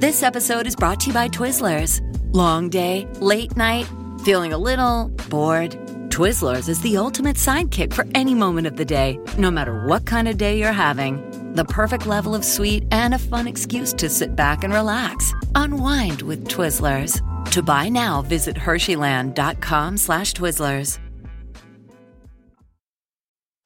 [0.00, 2.00] This episode is brought to you by Twizzlers.
[2.34, 3.86] Long day, late night,
[4.24, 5.72] feeling a little bored.
[6.08, 10.26] Twizzlers is the ultimate sidekick for any moment of the day, no matter what kind
[10.26, 11.20] of day you're having.
[11.52, 15.34] The perfect level of sweet and a fun excuse to sit back and relax.
[15.54, 17.20] Unwind with Twizzlers.
[17.50, 20.98] To buy now, visit Hersheyland.com slash Twizzlers.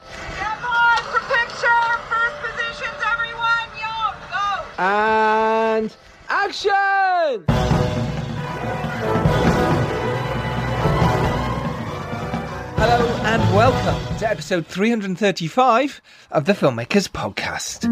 [0.00, 1.84] Step on for picture.
[2.10, 3.68] First positions, everyone.
[3.78, 3.94] Yo,
[4.32, 4.82] go.
[4.82, 5.96] And
[6.28, 7.44] action!
[12.76, 16.00] Hello and welcome to episode 335
[16.30, 17.90] of the Filmmakers Podcast.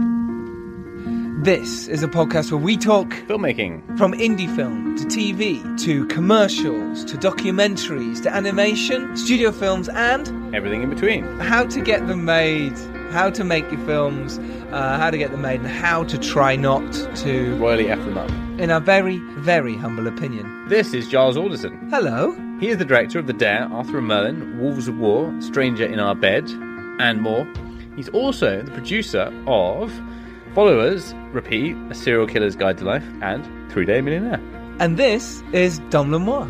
[1.45, 3.99] This is a podcast where we talk Filmmaking.
[3.99, 10.83] from indie film to TV to commercials to documentaries to animation, studio films, and Everything
[10.83, 11.25] in between.
[11.41, 12.77] how to get them made,
[13.13, 14.39] how to make your films,
[14.73, 18.19] uh, how to get them made, and how to try not to, Royally F them
[18.19, 18.31] up.
[18.59, 20.69] in our very, very humble opinion.
[20.69, 21.89] This is Giles Alderson.
[21.91, 22.33] Hello.
[22.59, 25.99] He is the director of The Dare, Arthur and Merlin, Wolves of War, Stranger in
[26.01, 26.49] Our Bed,
[27.01, 27.47] and more.
[27.97, 29.93] He's also the producer of
[30.55, 34.41] Followers, Repeat, A Serial Killer's Guide to Life, and Three Day Millionaire.
[34.79, 36.49] And this is Dom Lenoir.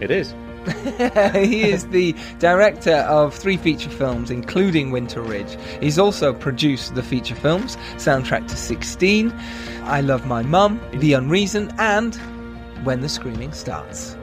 [0.00, 0.34] It is.
[1.34, 5.56] he is the director of three feature films, including Winter Ridge.
[5.80, 9.32] He's also produced the feature films, soundtrack to 16,
[9.82, 12.14] I Love My Mum, The Unreason, and
[12.84, 14.16] When the Screaming Starts.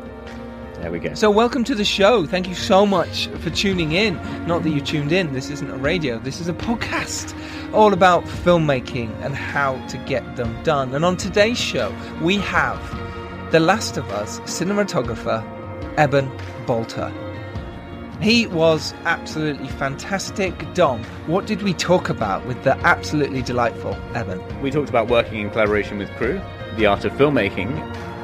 [0.75, 1.13] There we go.
[1.13, 2.25] So, welcome to the show.
[2.25, 4.15] Thank you so much for tuning in.
[4.47, 7.35] Not that you tuned in, this isn't a radio, this is a podcast
[7.73, 10.95] all about filmmaking and how to get them done.
[10.95, 12.79] And on today's show, we have
[13.51, 15.43] The Last of Us cinematographer
[15.97, 16.31] Eben
[16.65, 17.11] Bolter.
[18.21, 20.73] He was absolutely fantastic.
[20.73, 24.41] Dom, what did we talk about with the absolutely delightful Eben?
[24.61, 26.41] we talked about working in collaboration with crew,
[26.75, 27.71] the art of filmmaking,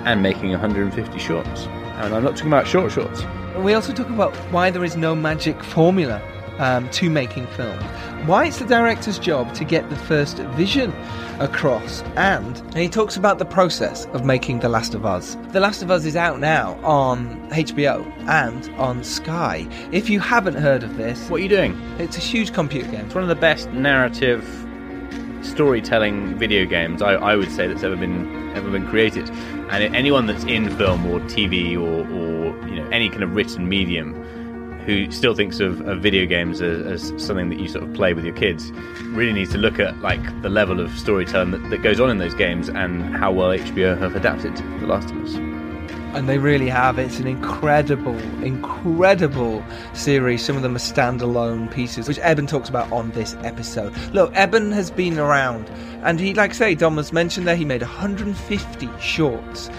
[0.06, 1.62] and making 150 shorts.
[1.98, 3.24] And I'm not talking about short shorts.
[3.58, 6.22] We also talk about why there is no magic formula
[6.60, 7.82] um, to making films,
[8.28, 10.92] why it's the director's job to get the first vision
[11.40, 15.36] across, and, and he talks about the process of making The Last of Us.
[15.52, 19.68] The Last of Us is out now on HBO and on Sky.
[19.92, 21.74] If you haven't heard of this, What are you doing?
[22.00, 23.06] it's a huge computer game.
[23.06, 24.44] It's one of the best narrative
[25.42, 29.30] storytelling video games I, I would say that's ever been ever been created.
[29.70, 33.68] And anyone that's in film or TV or, or you know any kind of written
[33.70, 34.25] medium
[34.86, 38.14] who still thinks of, of video games as, as something that you sort of play
[38.14, 38.72] with your kids
[39.10, 42.18] really needs to look at like the level of storytelling that, that goes on in
[42.18, 45.36] those games and how well HBO have adapted The Last of Us.
[46.16, 46.98] And they really have.
[46.98, 49.62] It's an incredible, incredible
[49.94, 50.46] series.
[50.46, 53.94] Some of them are standalone pieces, which Eben talks about on this episode.
[54.14, 55.70] Look, Eben has been around,
[56.04, 59.70] and he, like I say, Dom has mentioned there, he made 150 shorts.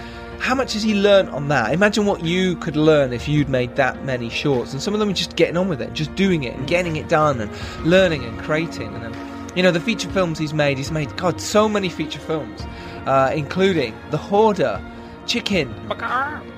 [0.47, 1.73] How much has he learned on that?
[1.73, 4.73] Imagine what you could learn if you'd made that many shorts.
[4.73, 6.95] And some of them are just getting on with it, just doing it and getting
[6.95, 7.51] it done and
[7.84, 8.95] learning and creating.
[8.95, 12.21] And then, you know, the feature films he's made, he's made, God, so many feature
[12.21, 12.62] films,
[13.07, 14.81] uh, including The Hoarder,
[15.27, 15.75] Chicken,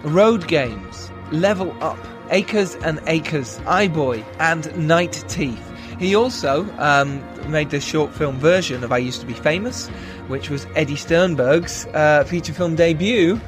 [0.03, 5.65] Road Games, Level Up, Acres and Acres, iBoy, and Night Teeth.
[5.99, 9.88] He also um, made the short film version of I Used to Be Famous,
[10.26, 13.41] which was Eddie Sternberg's uh, feature film debut.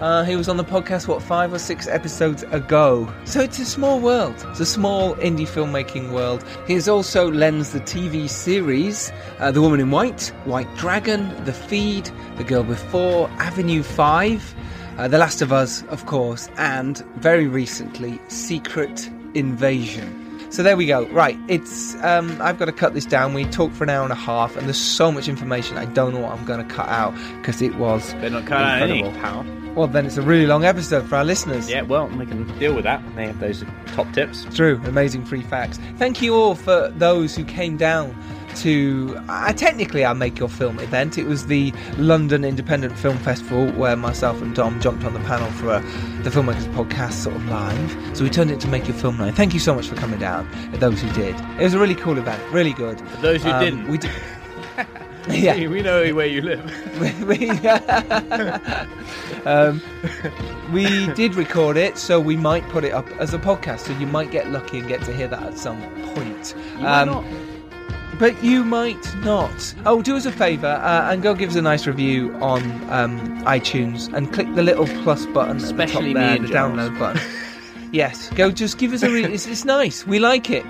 [0.00, 3.12] Uh, he was on the podcast, what, five or six episodes ago.
[3.24, 4.34] So it's a small world.
[4.50, 6.44] It's a small indie filmmaking world.
[6.68, 11.52] He has also lensed the TV series uh, The Woman in White, White Dragon, The
[11.52, 14.54] Feed, The Girl Before, Avenue 5,
[14.98, 20.27] uh, The Last of Us, of course, and very recently, Secret Invasion.
[20.50, 21.06] So there we go.
[21.08, 23.34] Right, it's um, I've got to cut this down.
[23.34, 25.76] We talked for an hour and a half, and there's so much information.
[25.76, 28.62] I don't know what I'm going to cut out because it was They're not cut
[28.62, 29.02] out any.
[29.74, 31.70] Well, then it's a really long episode for our listeners.
[31.70, 33.02] Yeah, well, they can deal with that.
[33.14, 33.64] They have those
[33.94, 34.44] top tips.
[34.54, 35.78] True, amazing free facts.
[35.98, 38.16] Thank you all for those who came down
[38.58, 39.18] to.
[39.28, 41.18] Uh, technically, our Make Your Film event.
[41.18, 45.50] It was the London Independent Film Festival where myself and Dom jumped on the panel
[45.52, 45.80] for uh,
[46.22, 48.16] the Filmmakers Podcast sort of live.
[48.16, 49.34] So we turned it to Make Your Film Night.
[49.34, 51.34] Thank you so much for coming down, those who did.
[51.58, 52.98] It was a really cool event, really good.
[53.00, 53.88] For those who Um, didn't.
[53.88, 54.10] we did.
[55.28, 55.56] Yeah.
[55.56, 56.64] we, we know where you live.
[57.28, 57.50] we,
[59.44, 59.82] um,
[60.72, 63.80] we did record it, so we might put it up as a podcast.
[63.80, 65.80] So you might get lucky and get to hear that at some
[66.14, 66.54] point.
[66.80, 67.24] Um,
[68.18, 69.74] but you might not.
[69.86, 73.18] Oh, do us a favour uh, and go give us a nice review on um,
[73.44, 77.22] iTunes and click the little plus button Especially at the top there, the download button.
[77.92, 79.10] yes, go just give us a.
[79.10, 80.06] Re- it's, it's nice.
[80.06, 80.64] We like it.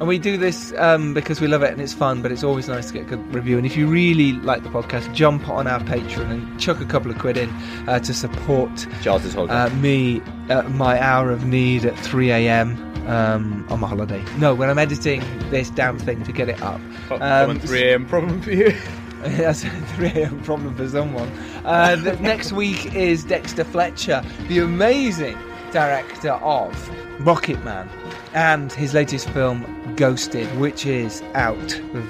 [0.00, 2.68] And we do this um, because we love it and it's fun, but it's always
[2.68, 3.56] nice to get a good review.
[3.56, 7.10] And if you really like the podcast, jump on our Patreon and chuck a couple
[7.10, 7.50] of quid in
[7.88, 9.56] uh, to support Charles is holding.
[9.56, 12.76] uh, me at my hour of need at 3 a.m.
[13.08, 14.22] Um, on my holiday.
[14.36, 16.78] No, when I'm editing this damn thing to get it up.
[17.10, 18.04] um, 3 a.m.
[18.06, 18.76] problem for you.
[19.22, 20.42] That's a 3 a.m.
[20.42, 21.28] problem for someone.
[21.64, 25.38] Uh, the, next week is Dexter Fletcher, the amazing
[25.72, 26.72] director of
[27.20, 27.88] Rocketman,
[28.34, 29.64] and his latest film,
[29.96, 31.56] Ghosted, which is out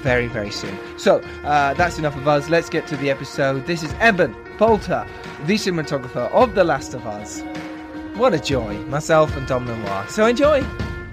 [0.03, 0.77] very, very soon.
[0.97, 2.49] So, uh, that's enough of us.
[2.49, 3.65] Let's get to the episode.
[3.65, 5.07] This is Eben Bolter,
[5.45, 7.41] the cinematographer of The Last of Us.
[8.15, 8.77] What a joy.
[8.87, 10.07] Myself and Dom Lenoir.
[10.09, 10.61] So enjoy.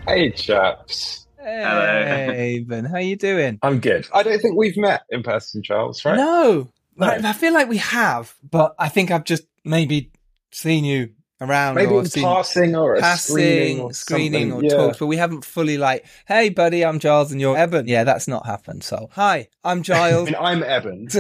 [0.07, 1.27] Hey, chaps.
[1.39, 2.85] Hey, Ben.
[2.85, 3.59] How are you doing?
[3.63, 4.07] I'm good.
[4.15, 6.17] I don't think we've met in person, Giles, right?
[6.17, 6.71] No.
[6.97, 7.07] No.
[7.07, 10.13] I, I feel like we have, but I think I've just maybe
[10.53, 11.11] seen you
[11.41, 14.63] around Maybe or passing or passing, screening or, screening or.
[14.63, 14.71] Yeah.
[14.77, 17.87] talks, but we haven't fully like, hey buddy, I'm Giles and you're Eben.
[17.87, 18.83] Yeah, that's not happened.
[18.85, 20.27] So hi, I'm Giles.
[20.27, 21.09] mean, I'm Eben.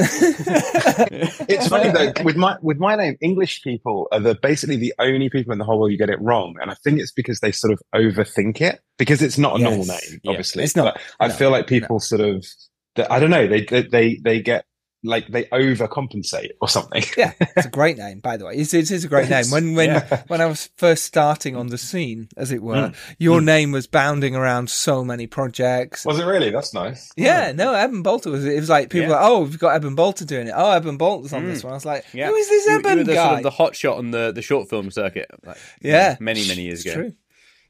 [1.48, 5.28] It's funny though, with my with my name, English people are the basically the only
[5.30, 7.52] people in the whole world you get it wrong, and I think it's because they
[7.52, 9.68] sort of overthink it because it's not a Yes.
[9.68, 10.30] normal name, Yeah.
[10.30, 10.64] obviously.
[10.64, 10.94] It's not.
[10.94, 11.34] But I No.
[11.34, 12.44] feel like people sort of,
[13.10, 14.64] I don't know, they they they, they get
[15.06, 17.02] like they overcompensate or something.
[17.16, 18.54] yeah, it's a great name, by the way.
[18.56, 19.46] It's, it is a great name.
[19.50, 20.22] When when yeah.
[20.28, 22.94] when I was first starting on the scene, as it were, Mm.
[23.18, 26.04] your name was bounding around so many projects.
[26.04, 26.50] Was it really?
[26.50, 27.10] That's nice.
[27.16, 28.44] Yeah, no, Eben Bolter was.
[28.44, 29.14] It was like people Yeah.
[29.14, 30.54] were like, oh, we've got Eben Bolter doing it.
[30.56, 31.46] Oh, Eben Bolter's on Mm.
[31.54, 31.72] this one.
[31.72, 32.28] I was like, Yeah.
[32.28, 33.24] who is this You- you were the, guy?
[33.26, 35.26] Sort of the hot shot on the, the short film circuit.
[35.44, 37.02] Like, yeah, many many years it's ago.
[37.02, 37.12] true.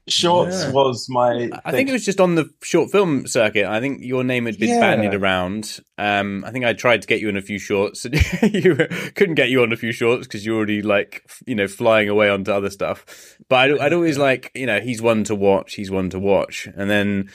[0.07, 0.71] Shorts Yeah.
[0.71, 1.49] was my.
[1.65, 3.65] I think it was just on the short film circuit.
[3.65, 4.79] I think your name had been Yeah.
[4.79, 5.79] bandied around.
[5.97, 8.05] Um, I think I tried to get you in a few shorts.
[8.05, 8.15] and
[8.53, 8.75] you
[9.15, 12.29] couldn't get you on a few shorts because you're already like you know flying away
[12.29, 13.05] onto other stuff.
[13.49, 15.73] But I'd, I'd always like you know he's one to watch.
[15.75, 16.67] He's one to watch.
[16.75, 17.29] And then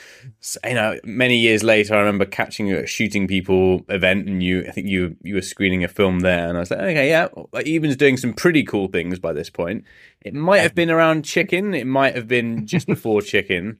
[0.65, 4.41] you know many years later, I remember catching you at a shooting people event, and
[4.41, 7.09] you I think you you were screening a film there, and I was like, okay,
[7.09, 9.83] yeah, Eben's doing some pretty cool things by this point.
[10.23, 11.73] It might have been around Chicken.
[11.73, 13.79] It might have been just before Chicken.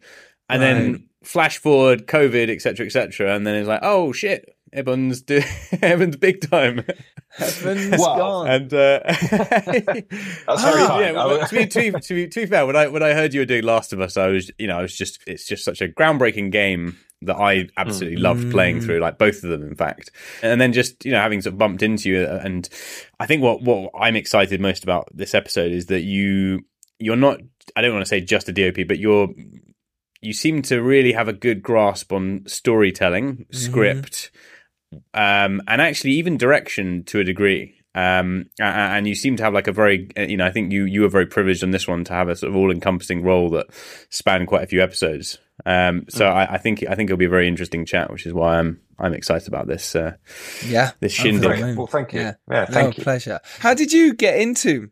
[0.49, 5.41] And then flash forward, COVID, etc., etc., and then it's like, oh shit, Eben's do-
[5.81, 6.83] Eben's big time,
[7.39, 8.17] Eben's Wow.
[8.17, 8.47] gone.
[8.49, 11.01] and uh, That's I very mean, kind.
[11.05, 13.13] yeah, well, to, be, to, be, to, be, to be fair, when I when I
[13.13, 15.47] heard you were doing Last of Us, I was you know I was just it's
[15.47, 19.63] just such a groundbreaking game that I absolutely loved playing through, like both of them,
[19.63, 20.11] in fact.
[20.41, 22.67] And then just you know having sort of bumped into you, uh, and
[23.19, 26.65] I think what what I'm excited most about this episode is that you
[26.99, 27.39] you're not
[27.75, 29.29] I don't want to say just a DOP, but you're
[30.21, 34.31] you seem to really have a good grasp on storytelling, script,
[35.13, 37.75] um, and actually even direction to a degree.
[37.95, 40.85] Um, and you seem to have like a very, uh, you know, I think you
[40.85, 43.49] you were very privileged on this one to have a sort of all encompassing role
[43.51, 43.67] that
[44.09, 45.37] spanned quite a few episodes.
[45.65, 48.33] Um, so I, I think I think it'll be a very interesting chat, which is
[48.33, 50.15] why I'm I'm excited about this uh,
[50.65, 51.59] yeah, this Oh, shindig.
[51.59, 52.19] very Well, thank you.
[52.21, 52.33] Yeah.
[52.51, 53.03] Yeah, no, thank you.
[53.03, 53.39] pleasure.
[53.59, 54.89] How did you get into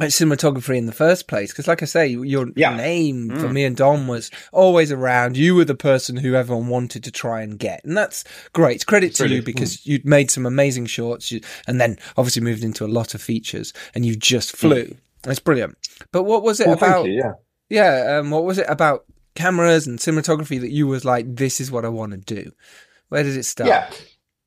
[0.00, 1.52] cinematography in the first place?
[1.52, 2.76] Because, like I say, your Yeah.
[2.76, 3.40] name Mm.
[3.40, 5.36] for me and Dom was always around.
[5.36, 8.22] You were the person who everyone wanted to try and get, and that's
[8.52, 8.84] great.
[8.86, 9.46] Credit to you Brilliant.
[9.46, 13.22] because you'd made some amazing shorts, you, and then obviously moved into a lot of
[13.22, 14.96] features, and you just flew.
[15.22, 15.76] That's brilliant.
[16.12, 16.94] But what was it Well, about?
[17.04, 17.14] thank you.
[17.14, 17.32] Yeah.
[17.68, 19.04] Yeah, um, what was it about
[19.36, 22.52] cameras and cinematography that you was like, this is what I want to do?
[23.08, 23.68] Where did it start?
[23.68, 23.90] Yeah.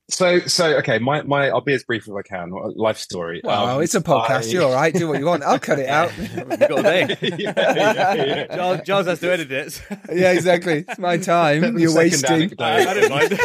[0.09, 2.49] So, so okay, my, my, I'll be as brief as I can.
[2.75, 3.41] Life story.
[3.43, 4.47] Well, Um, it's a podcast.
[4.49, 4.91] I- You're all right.
[4.93, 5.43] Do what you want.
[5.43, 6.11] I'll cut it out.
[6.17, 7.17] We've got a day.
[7.21, 8.55] Yeah, yeah, yeah.
[8.55, 9.81] Giles, Giles has to edit it.
[10.11, 10.85] yeah, exactly.
[10.87, 11.61] It's my time.
[11.61, 12.31] Seven You're wasting.
[12.31, 12.63] anecdote.
[12.63, 13.39] I, I don't mind.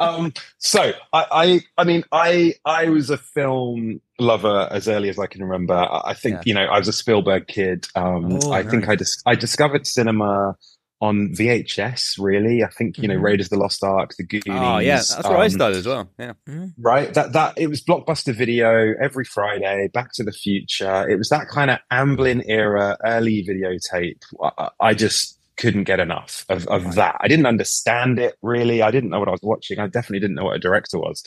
[0.00, 5.18] um, so I, I, I mean, I, I was a film lover as early as
[5.18, 5.74] I can remember.
[5.74, 6.42] I I think Yeah.
[6.46, 7.86] you know I was a Spielberg kid.
[7.94, 8.90] Um, Oh, I think nice.
[8.90, 10.56] I dis- I discovered cinema
[11.04, 12.16] on VHS.
[12.18, 13.22] Really, I think you know Mhm.
[13.22, 14.44] Raiders of the Lost Ark, The Goonies.
[14.48, 16.10] oh yeah, that's where I um, started as well.
[16.18, 16.32] Yeah.
[16.78, 21.28] right that that it was blockbuster video every friday back to the future it was
[21.28, 26.94] that kind of amblin era early videotape i, I just couldn't get enough of, of
[26.96, 30.20] that i didn't understand it really i didn't know what i was watching i definitely
[30.20, 31.22] didn't know what a director was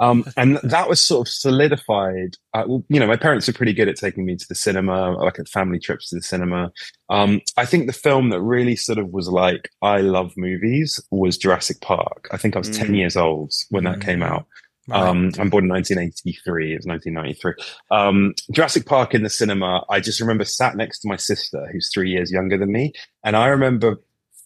[0.00, 2.36] Um, and that was sort of solidified.
[2.54, 5.12] Uh, well, you know, my parents are pretty good at taking me to the cinema,
[5.12, 6.72] like at family trips to the cinema.
[7.10, 11.36] Um, I think the film that really sort of was like, I love movies was
[11.36, 12.28] Jurassic Park.
[12.32, 12.96] I think I was 10 Mm.
[12.96, 14.26] years old when that came Mm.
[14.30, 14.46] out.
[14.92, 16.72] Um, I'm born in 1983.
[16.72, 17.52] It was 1993.
[17.92, 19.84] Um, Jurassic Park in the cinema.
[19.88, 22.92] I just remember sat next to my sister, who's three years younger than me,
[23.22, 24.00] and I remember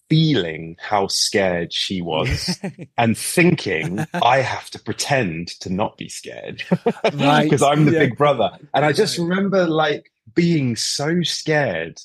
[0.09, 2.61] feeling how scared she was
[2.99, 6.63] and thinking I have to pretend to not be scared
[7.15, 7.99] Right, because I'm the yeah.
[8.01, 8.51] big brother.
[8.75, 12.01] And I just remember like being so scared.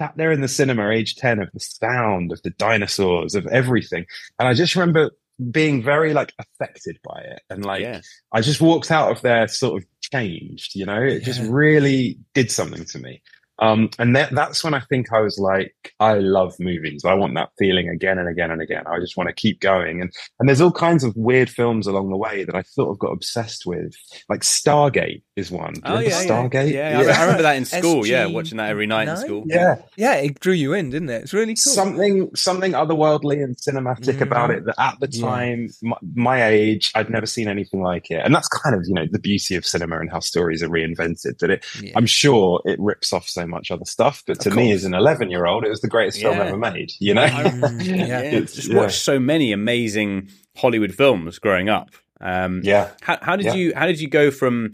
[0.00, 4.06] Sat there in the cinema, age 10, of the sound, of the dinosaurs, of everything.
[4.38, 5.10] And I just remember
[5.50, 7.42] being very like affected by it.
[7.50, 8.00] And like, yeah.
[8.32, 12.50] I just walked out of there sort of changed, you know, it just really did
[12.50, 13.22] something to me.
[13.60, 17.04] Um, and that, that's when I think I was like, I love movies.
[17.04, 18.84] I want that feeling again and again and again.
[18.86, 20.00] I just want to keep going.
[20.00, 22.98] And, and there's all kinds of weird films along the way that I sort of
[22.98, 23.94] got obsessed with.
[24.28, 25.72] Like Stargate is one.
[25.74, 26.72] Do you Oh yeah, Stargate.
[26.72, 28.06] Yeah, I, re- I remember that in school.
[28.06, 29.42] yeah, watching that every night in school.
[29.46, 29.82] Yeah.
[29.96, 31.22] Yeah, it drew you in, didn't it?
[31.24, 31.72] It's really cool.
[31.72, 34.20] Something, something otherworldly and cinematic Mhm.
[34.20, 35.26] about it that at the Yeah.
[35.28, 38.20] time, my, my age, I'd never seen anything like it.
[38.24, 41.38] And that's kind of, you know, the beauty of cinema and how stories are reinvented
[41.38, 41.92] that it, Yeah.
[41.96, 45.30] I'm sure it rips off so much other stuff, but to me as an 11
[45.30, 47.22] year old, it was the greatest film ever made, you know?
[47.22, 48.06] I- Mm, yeah.
[48.22, 48.76] yeah, just yeah.
[48.76, 51.90] watched so many amazing Hollywood films growing up.
[52.20, 52.90] Um, yeah.
[53.00, 53.54] How, how did Yeah.
[53.54, 54.72] you how did you go from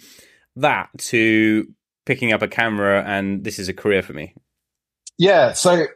[0.57, 1.67] that to
[2.05, 4.35] picking up a camera and this is a career for me?
[5.19, 5.53] Yeah.
[5.53, 5.87] So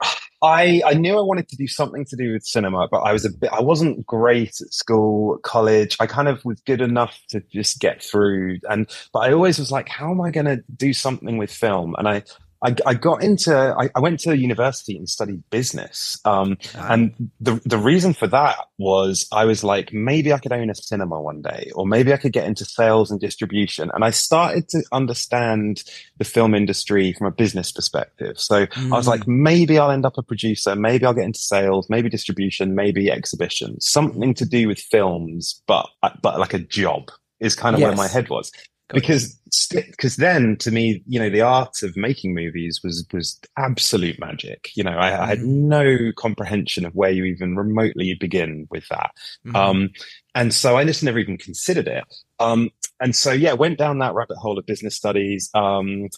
[0.42, 3.24] I, I knew I wanted to do something to do with cinema, but I was
[3.24, 5.96] a bit, I wasn't great at school, college.
[6.00, 8.58] I kind of was good enough to just get through.
[8.68, 11.94] And, but I always was like, how am I going to do something with film?
[11.98, 12.22] And I,
[12.62, 16.18] I, I got into, I, I went to university and studied business.
[16.24, 20.68] Um, and the the reason for that was I was like, maybe I could own
[20.70, 23.90] a cinema one day, or maybe I could get into sales and distribution.
[23.94, 25.82] And I started to understand
[26.18, 28.38] the film industry from a business perspective.
[28.38, 31.88] So I was like, maybe I'll end up a producer, maybe I'll get into sales,
[31.88, 35.88] maybe distribution, maybe exhibition, something to do with films, but
[36.22, 38.52] but like a job is kind of where my head was
[38.90, 39.36] Got because
[39.70, 44.70] because then to me you know the art of making movies was was absolute magic.
[44.74, 45.44] You know I, I had Mhm.
[45.46, 49.10] no comprehension of where you even remotely begin with that.
[49.46, 49.56] Mhm.
[49.56, 49.90] um
[50.34, 52.04] and so i just never even considered it.
[52.40, 52.70] Um
[53.00, 55.50] and so yeah went down that rabbit hole of business studies.
[55.54, 56.08] Um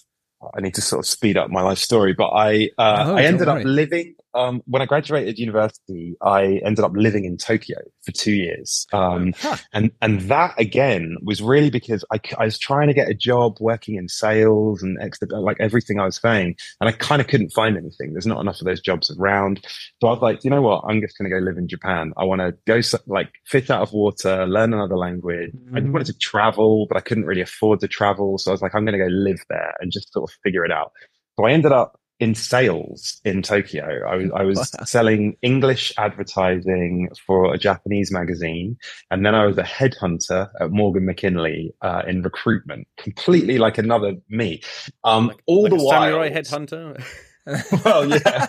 [0.57, 3.23] I need to sort of speed up my life story, but I uh, No, I
[3.23, 6.14] ended up living um, when I graduated university.
[6.22, 9.56] I ended up living in Tokyo for two years, um, Huh.
[9.72, 13.96] and and that again was really because I was trying to get a job working
[13.96, 17.76] in sales and extra like everything I was saying, and I kind of couldn't find
[17.76, 18.12] anything.
[18.12, 19.60] There's not enough of those jobs around,
[20.00, 20.84] so I was like, you know what?
[20.88, 22.12] I'm just going to go live in Japan.
[22.16, 25.50] I want to go like fish out of water, learn another language.
[25.74, 25.92] I Mhm.
[25.92, 28.84] wanted to travel, but I couldn't really afford to travel, so I was like, I'm
[28.84, 30.92] going to go live there and just sort of figure it out.
[31.38, 33.85] So I ended up in sales in Tokyo.
[34.09, 38.76] I was I was selling English advertising for a Japanese magazine,
[39.11, 42.87] and then I was a headhunter at Morgan McKinley uh, in recruitment.
[42.97, 44.62] Completely like another me.
[45.02, 47.05] Um, all Like the a while, samurai headhunter.
[47.85, 48.47] well, yeah,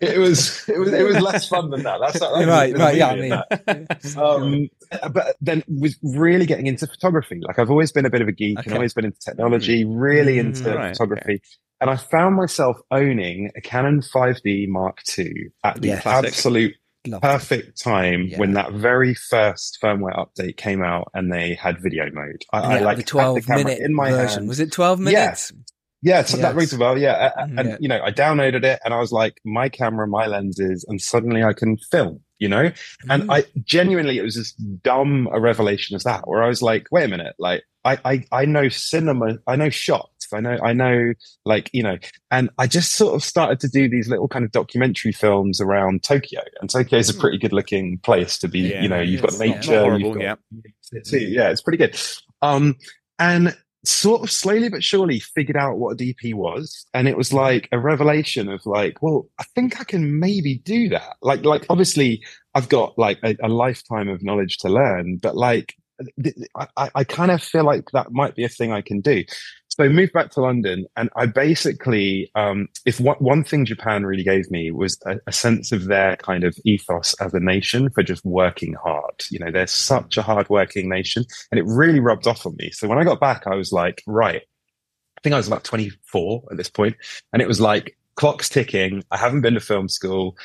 [0.00, 1.98] it was it was it was less fun than that.
[1.98, 3.44] That's not, Right, right, yeah, I mean,
[4.16, 4.68] um,
[5.14, 7.40] but then was really getting into photography.
[7.40, 8.66] Like I've always been a bit of a geek Okay.
[8.66, 11.40] and always been into technology, really Mm, into right, photography.
[11.82, 16.06] And I found myself owning a Canon 5D Mark II at the Yes.
[16.06, 16.74] Absolute
[17.04, 18.38] Love perfect time Yeah.
[18.38, 22.44] when that very first firmware update came out and they had video mode.
[22.52, 24.38] I, I like the had 12 camera minute in my version.
[24.42, 24.48] hand.
[24.48, 25.04] Was it 12 Yeah.
[25.04, 25.52] minutes?
[26.04, 26.54] Yeah, so that Yes.
[26.56, 26.96] rings a bell.
[26.96, 27.76] Yeah, a- and Yeah.
[27.80, 31.42] you know, I downloaded it and I was like, my camera, my lenses, and suddenly
[31.42, 32.20] I can film.
[32.38, 32.72] You know,
[33.08, 33.32] and Mm.
[33.32, 37.04] I genuinely, it was as dumb a revelation as that, where I was like, wait
[37.04, 41.12] a minute, like I, I, I know cinema, I know shots, I know, I know,
[41.44, 41.98] like you know,
[42.30, 46.02] and I just sort of started to do these little kind of documentary films around
[46.02, 48.60] Tokyo, and Tokyo is a pretty good looking place to be.
[48.60, 50.34] Yeah, you know, you've got nature, horrible, you've got yeah.
[50.92, 51.98] it's- yeah, it's pretty good.
[52.42, 52.76] Um,
[53.18, 57.32] and sort of slowly but surely figured out what a DP was, and it was
[57.32, 61.16] like a revelation of like, well, I think I can maybe do that.
[61.20, 62.22] Like, like obviously,
[62.54, 65.74] I've got like a, a lifetime of knowledge to learn, but like,
[66.76, 69.24] I- I kind of feel like that might be a thing I can do.
[69.74, 74.04] So I moved back to London, and I basically, um, if one, one thing Japan
[74.04, 77.88] really gave me was a, a sense of their kind of ethos as a nation
[77.88, 79.24] for just working hard.
[79.30, 82.70] You know, they're such a hard-working nation, and it really rubbed off on me.
[82.70, 86.42] So when I got back, I was like, right, I think I was about 24
[86.50, 86.94] at this point,
[87.32, 89.02] and it was like clock's ticking.
[89.10, 90.36] I haven't been to film school.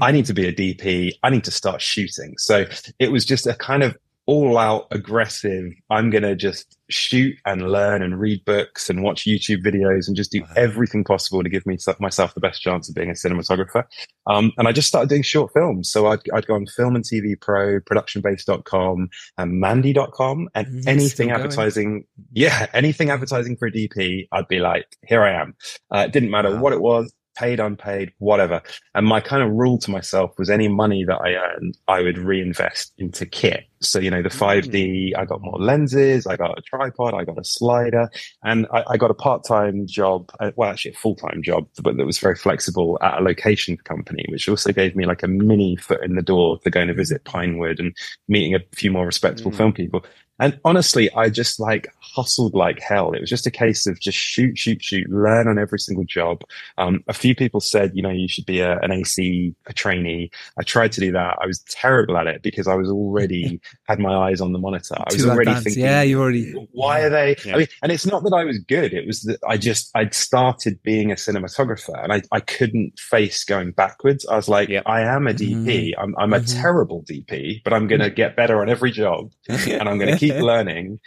[0.00, 1.12] I need to be a DP.
[1.22, 2.34] I need to start shooting.
[2.38, 2.64] So
[2.98, 5.72] it was just a kind of all out aggressive.
[5.90, 10.16] I'm going to just shoot and learn and read books and watch YouTube videos and
[10.16, 13.84] just do everything possible to give me myself the best chance of being a cinematographer.
[14.26, 15.90] Um, and I just started doing short films.
[15.90, 19.08] So I'd, I'd go on Film and TV Pro, productionbase.com
[19.38, 22.04] and Mandy.com and anything advertising.
[22.32, 22.66] Yeah.
[22.72, 25.54] Anything advertising for a DP, I'd be like, here I am.
[25.94, 26.60] Uh, it didn't matter Wow.
[26.60, 27.12] what it was.
[27.36, 28.62] Paid, unpaid, whatever.
[28.94, 32.16] And my kind of rule to myself was any money that I earned, I would
[32.18, 33.64] reinvest into kit.
[33.80, 37.38] So, you know, the 5D, I got more lenses, I got a tripod, I got
[37.38, 38.08] a slider,
[38.42, 41.66] and I, I got a part time job, uh, well, actually a full time job,
[41.82, 45.28] but that was very flexible at a location company, which also gave me like a
[45.28, 47.94] mini foot in the door to going to visit Pinewood and
[48.28, 49.56] meeting a few more respectable Mm.
[49.56, 50.04] film people.
[50.40, 53.12] And honestly, I just like hustled like hell.
[53.12, 56.42] It was just a case of just shoot, shoot, shoot, learn on every single job.
[56.76, 60.30] Um, a few people said, you know, you should be a, an AC, a trainee.
[60.58, 61.36] I tried to do that.
[61.40, 64.94] I was terrible at it because I was already had my eyes on the monitor.
[64.98, 65.64] I was Too already advanced.
[65.64, 66.52] thinking, Yeah, you already.
[66.72, 67.36] why are they?
[67.44, 67.54] Yeah.
[67.54, 68.92] I mean, and it's not that I was good.
[68.92, 73.44] It was that I just, I'd started being a cinematographer and I, I couldn't face
[73.44, 74.26] going backwards.
[74.26, 74.82] I was like, Yep.
[74.86, 75.92] I am a DP.
[75.98, 76.60] I'm, I'm a Mhm.
[76.60, 80.23] terrible DP, but I'm going to get better on every job and I'm going to
[80.32, 81.00] keep learning.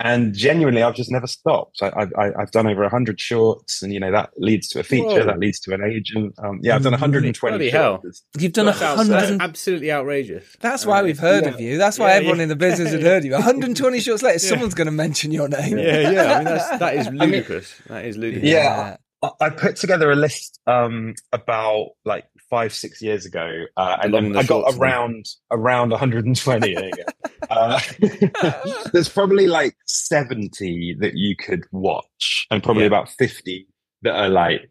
[0.00, 1.82] And genuinely, I've just never stopped.
[1.82, 4.82] I, I, I- I've done over 100 shorts, and you know that leads to a
[4.84, 5.24] feature, Whoa.
[5.24, 6.34] that leads to an agent.
[6.38, 8.00] Um, yeah, I've done 120 Bloody hell.
[8.02, 8.22] shorts.
[8.38, 9.40] You've done a That's, hundred.
[9.42, 10.44] absolutely outrageous.
[10.60, 11.50] That's why we've heard yeah.
[11.50, 11.78] of you.
[11.78, 12.42] That's why Yeah, everyone yeah.
[12.44, 13.32] in the business had heard of you.
[13.32, 15.78] 120 shorts later, someone's going to mention your name.
[15.78, 16.32] Yeah, yeah.
[16.32, 17.74] I mean, that's, that is ludicrous.
[17.88, 18.48] that is ludicrous.
[18.52, 18.96] Yeah.
[19.22, 24.12] I- I put together a list um, about like five, six years ago, uh, and
[24.14, 24.82] then the I got shorts, then.
[24.82, 26.74] around around 120.
[26.74, 27.02] there you go.
[27.50, 27.80] Uh,
[28.92, 32.88] there's probably like 70 that you could watch, and probably Yeah.
[32.88, 33.66] about 50
[34.02, 34.70] that are like,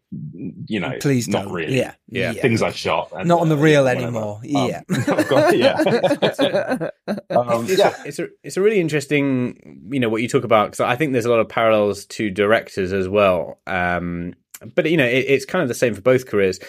[0.68, 1.54] you know, Please not don't.
[1.54, 1.76] really.
[1.78, 1.94] Yeah.
[2.08, 2.34] Yeah.
[2.34, 3.12] Things I shot.
[3.14, 4.38] and, Not on the uh, reel anymore.
[4.44, 4.82] Um, Yeah.
[4.92, 5.72] I've got- yeah.
[7.30, 7.94] Um, It's, yeah.
[8.04, 10.96] a, it's a it's a really interesting, you know, what you talk about because I
[10.96, 13.60] think there's a lot of parallels to directors as well.
[13.68, 14.34] Um,
[14.76, 16.60] but you know, it, it's kind of the same for both careers.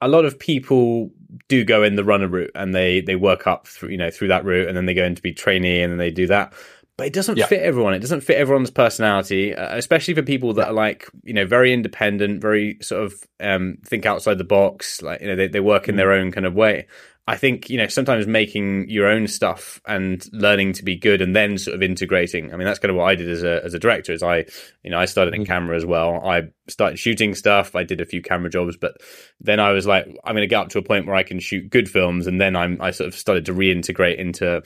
[0.00, 1.10] A lot of people
[1.48, 4.28] do go in the runner route and they they work up through you know through
[4.28, 6.52] that route and then they go in to be trainee and then they do that.
[6.96, 7.46] But it doesn't Yeah.
[7.46, 7.92] fit everyone.
[7.94, 11.72] It doesn't fit everyone's personality, uh, especially for people that are like you know very
[11.72, 15.02] independent, very sort of um, think outside the box.
[15.02, 16.86] Like you know they they work in their own kind of way.
[17.26, 21.34] I think you know sometimes making your own stuff and learning to be good, and
[21.34, 22.52] then sort of integrating.
[22.52, 24.12] I mean, that's kind of what I did as a as a director.
[24.12, 24.44] Is I,
[24.82, 26.20] you know, I started in camera as well.
[26.26, 27.74] I started shooting stuff.
[27.74, 28.98] I did a few camera jobs, but
[29.40, 31.40] then I was like, I'm going to get up to a point where I can
[31.40, 34.62] shoot good films, and then I'm I sort of started to reintegrate into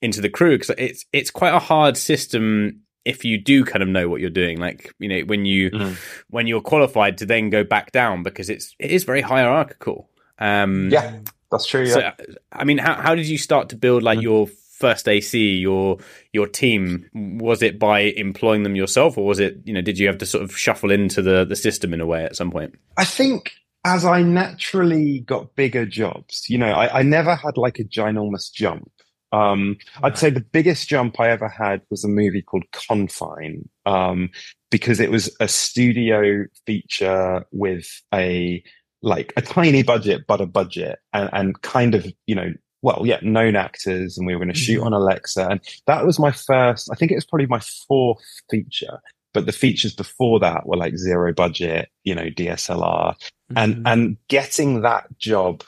[0.00, 3.88] into the crew because it's it's quite a hard system if you do kind of
[3.88, 5.96] know what you're doing like you know when you Mhm.
[6.28, 10.90] when you're qualified to then go back down because it's it is very hierarchical um
[10.92, 11.84] Yeah, that's true.
[11.84, 12.12] Yeah.
[12.18, 15.98] so i mean how, how did you start to build like your first ac your
[16.32, 20.06] your team was it by employing them yourself or was it you know did you
[20.06, 22.74] have to sort of shuffle into the the system in a way at some point
[22.96, 23.52] I think
[23.86, 28.52] as I naturally got bigger jobs, you know, I, I never had like a ginormous
[28.52, 28.90] jump.
[29.30, 34.30] Um, I'd say the biggest jump I ever had was a movie called Confine, um,
[34.72, 38.64] because it was a studio feature with a
[39.06, 43.20] like a tiny budget, but a budget, and, and kind of you know, well, yeah,
[43.22, 46.90] known actors, and we were going to shoot on Alexa, and that was my first.
[46.92, 48.98] I think it was probably my fourth feature,
[49.32, 53.14] but the features before that were like zero budget, you know, DSLR,
[53.54, 53.86] and Mm-hmm.
[53.86, 55.62] and getting that job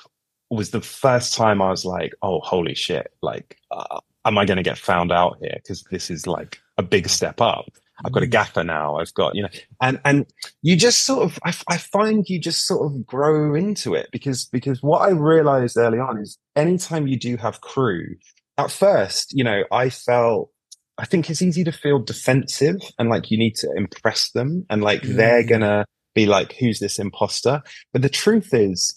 [0.50, 3.12] was the first time I was like, oh, holy shit!
[3.22, 5.54] Like, uh, am I going to get found out here?
[5.62, 7.70] Because this is like a big step up.
[8.04, 8.96] I've got a gaffer now.
[8.96, 9.48] I've got, you know,
[9.80, 10.26] and, and
[10.62, 14.44] you just sort of, I, I find you just sort of grow into it because,
[14.46, 18.16] because what I realized early on is anytime you do have crew,
[18.56, 20.50] at first, you know, I felt,
[20.96, 24.82] I think it's easy to feel defensive and like you need to impress them and
[24.82, 25.48] like they're Mm.
[25.48, 25.84] gonna
[26.14, 27.62] be like, who's this imposter?
[27.92, 28.96] But the truth is,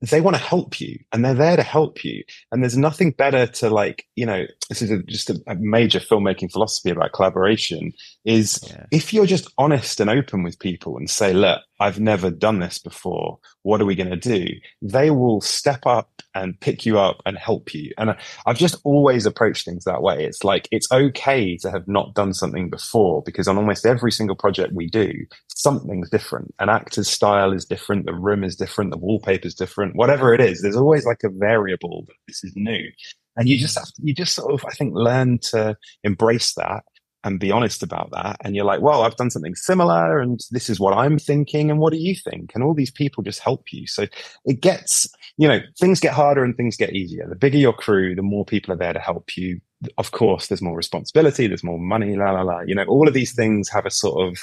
[0.00, 2.24] they want to help you and they're there to help you.
[2.50, 6.00] And there's nothing better to like, you know, this is a, just a, a major
[6.00, 7.92] filmmaking philosophy about collaboration
[8.24, 8.86] is Yeah.
[8.90, 12.78] if you're just honest and open with people and say, look, I've never done this
[12.78, 13.38] before.
[13.62, 14.48] What are we going to do?
[14.82, 17.92] They will step up and pick you up and help you.
[17.98, 20.24] And I- I've just always approached things that way.
[20.24, 24.36] It's like, it's okay to have not done something before because on almost every single
[24.36, 25.12] project we do,
[25.48, 26.54] something's different.
[26.58, 28.06] An actor's style is different.
[28.06, 28.90] The room is different.
[28.90, 29.96] The wallpaper's different.
[29.96, 32.90] Whatever it is, there's always like a variable that this is new.
[33.36, 33.80] And you just mm.
[33.80, 36.82] have to, you just sort of, I think, learn to embrace that
[37.28, 38.36] and be honest about that.
[38.42, 41.70] And you're like, well, I've done something similar and this is what I'm thinking.
[41.70, 42.52] And what do you think?
[42.54, 43.86] And all these people just help you.
[43.86, 44.06] So
[44.44, 47.26] it gets, you know, things get harder and things get easier.
[47.28, 49.60] The bigger your crew, the more people are there to help you.
[49.96, 52.60] of course, there's more responsibility, there's more money, la la la.
[52.66, 54.38] You know, all of these things have a sort of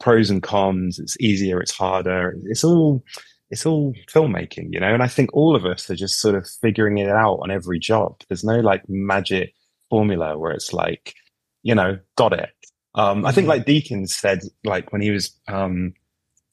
[0.00, 0.98] pros and cons.
[0.98, 2.36] It's easier, it's harder.
[2.44, 3.02] It's all
[3.50, 4.92] it's all filmmaking, you know.
[4.92, 7.78] And I think all of us are just sort of figuring it out on every
[7.78, 8.20] job.
[8.28, 9.54] There's no like magic
[9.90, 11.14] formula where it's like,
[11.64, 12.50] you know, got it.
[12.94, 15.94] Um, I think like Deakins said, like when he was um,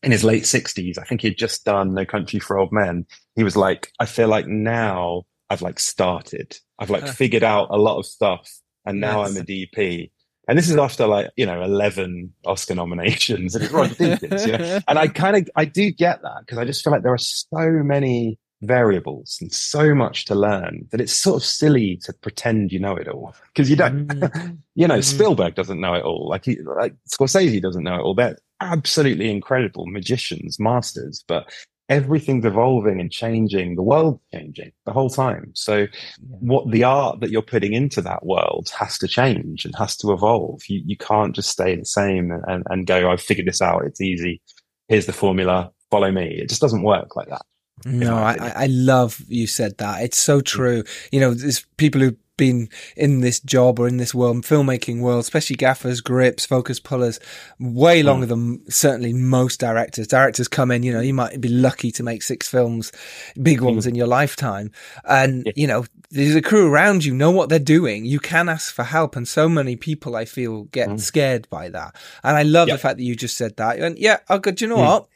[0.01, 3.05] in his late sixties, I think he'd just done No Country for Old Men.
[3.35, 6.57] He was like, I feel like now I've like started.
[6.79, 8.49] I've like figured out a lot of stuff,
[8.85, 9.35] and now Yes.
[9.35, 10.09] I'm a DP.
[10.47, 14.47] And this is after like you know eleven Oscar nominations, and it's Roger Deakins.
[14.47, 14.79] You know?
[14.87, 17.19] And I kind of I do get that because I just feel like there are
[17.19, 22.71] so many variables and so much to learn that it's sort of silly to pretend
[22.71, 24.11] you know it all because you don't.
[24.75, 25.03] you know, Mm.
[25.03, 26.29] Spielberg doesn't know it all.
[26.29, 28.13] Like he, like Scorsese doesn't know it all.
[28.15, 31.51] They're absolutely incredible magicians, masters, but
[31.89, 33.75] everything's evolving and changing.
[33.75, 35.51] The world's changing the whole time.
[35.53, 35.87] So,
[36.19, 40.11] what the art that you're putting into that world has to change and has to
[40.11, 40.61] evolve.
[40.67, 43.85] You you can't just stay the same and, and go, I've figured this out.
[43.85, 44.41] It's easy.
[44.87, 45.71] Here's the formula.
[45.89, 46.39] Follow me.
[46.41, 47.41] It just doesn't work like that.
[47.85, 48.53] No, I.
[48.55, 50.03] I love you said that.
[50.03, 50.83] It's so true.
[51.11, 55.19] You know, there's people who've been in this job or in this world, filmmaking world,
[55.19, 57.19] especially gaffers, grips, focus pullers,
[57.59, 60.07] way longer than certainly most directors.
[60.07, 62.91] Directors come in, you know, you might be lucky to make six films,
[63.39, 64.71] big ones in your lifetime.
[65.03, 65.53] And, Yeah.
[65.55, 68.05] you know, there's a crew around you, know what they're doing.
[68.05, 69.15] You can ask for help.
[69.15, 71.95] And so many people, I feel, get scared by that.
[72.23, 72.73] And I love Yeah.
[72.75, 73.77] the fact that you just said that.
[73.77, 74.55] And yeah, oh, good.
[74.55, 75.07] Do you know what?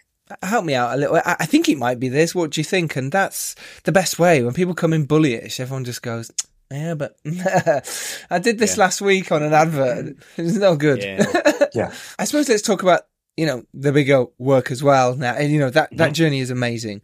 [0.42, 1.16] Help me out a little.
[1.18, 2.34] I I think it might be this.
[2.34, 2.96] What do you think?
[2.96, 4.42] And that's the best way.
[4.44, 6.32] When people come in bullyish, everyone just goes,
[6.72, 7.16] yeah, but
[8.30, 10.18] I did this last week on an advert.
[10.38, 11.04] It's no good.
[11.04, 11.26] Yeah.
[11.74, 11.94] Yeah.
[12.18, 13.02] I suppose let's talk about,
[13.36, 15.34] you know, the bigger work as well now.
[15.34, 16.14] And, you know, that, that mm-hmm.
[16.14, 17.02] journey is amazing.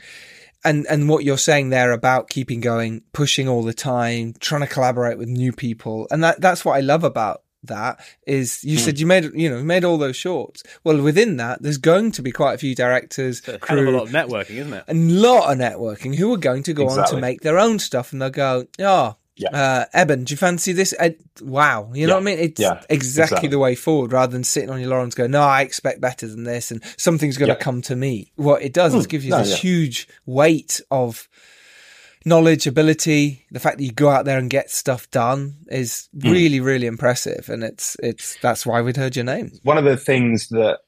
[0.63, 4.67] And, and what you're saying there about keeping going, pushing all the time, trying to
[4.67, 6.07] collaborate with new people.
[6.09, 9.63] And that, that's what I love about that is you said you made, you know,
[9.63, 10.63] made all those shorts.
[10.83, 13.87] Well, within that, there's going to be quite a few directors, It's a hell of
[13.87, 14.83] a lot of networking, isn't it?
[14.87, 18.11] a lot of networking who are going to go on to make their own stuff
[18.13, 19.49] and they'll go, oh, Yeah.
[19.49, 20.93] uh, Eben, do you fancy this?
[20.99, 21.91] Uh, wow.
[21.93, 22.15] You know Yeah.
[22.15, 22.39] what I mean?
[22.39, 23.49] It's Yeah, exactly, exactly.
[23.49, 26.27] the way forward rather than sitting on your laurels and go, no, I expect better
[26.27, 27.59] than this and something's going to Yeah.
[27.63, 28.31] come to me.
[28.35, 29.55] What it does is Mm, give you no, this yeah.
[29.57, 31.27] huge weight of
[32.25, 33.45] knowledge, ability.
[33.51, 36.31] The fact that you go out there and get stuff done is Mm.
[36.31, 37.49] really, really impressive.
[37.49, 39.51] And it's, it's, that's why we'd heard your name.
[39.63, 40.79] one of the things that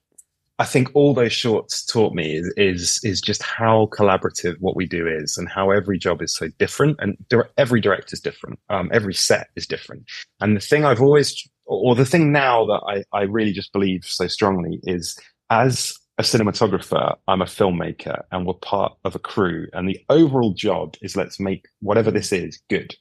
[0.59, 4.85] I think all those shorts taught me is is, is just how collaborative what we
[4.85, 8.59] do is, and how every job is so different, and dir- every director is different.
[8.69, 10.03] Um, every set is different,
[10.41, 14.05] and the thing I've always, or the thing now that I, I really just believe
[14.05, 15.17] so strongly is,
[15.49, 20.53] as a cinematographer, I'm a filmmaker, and we're part of a crew, and the overall
[20.53, 22.95] job is let's make whatever this is good.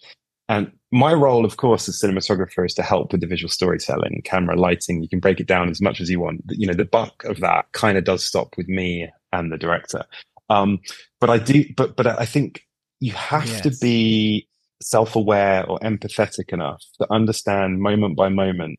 [0.49, 4.57] And my role, of course, as cinematographer is to help with the visual storytelling, camera,
[4.57, 5.03] lighting.
[5.03, 6.43] You can break it down as much as you want.
[6.49, 10.05] You know, the buck of that kind of does stop with me and the director.
[10.51, 10.81] Um,
[11.21, 12.63] but I do, but but I think
[13.01, 14.47] you have to be
[14.83, 18.79] self-aware or empathetic enough to understand moment by moment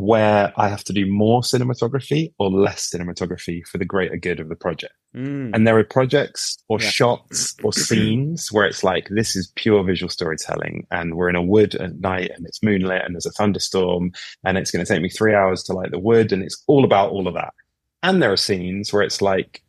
[0.00, 4.48] where I have to do more cinematography or less cinematography for the greater good of
[4.48, 4.92] the project.
[5.14, 5.50] Mm.
[5.54, 6.88] And there are projects or Yeah.
[6.88, 10.86] shots or scenes where it's like, this is pure visual storytelling.
[10.90, 14.12] And we're in a wood at night and it's moonlit and there's a thunderstorm
[14.44, 16.32] and it's going to take me three hours to light the wood.
[16.32, 17.54] And it's all about all of that.
[18.02, 19.62] And there are scenes where it's like,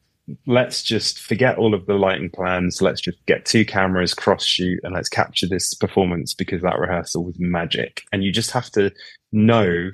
[0.45, 2.81] let's just forget all of the lighting plans.
[2.81, 7.25] Let's just get two cameras, cross shoot, and let's capture this performance because that rehearsal
[7.25, 8.03] was magic.
[8.11, 8.91] And you just have to
[9.31, 9.89] know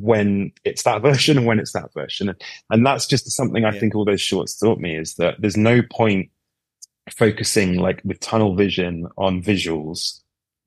[0.00, 2.28] when it's that version and when it's that version.
[2.28, 3.80] And, and that's just something I Yeah.
[3.80, 6.30] think all those shorts taught me is that there's no point
[7.10, 10.20] focusing like with tunnel vision on visuals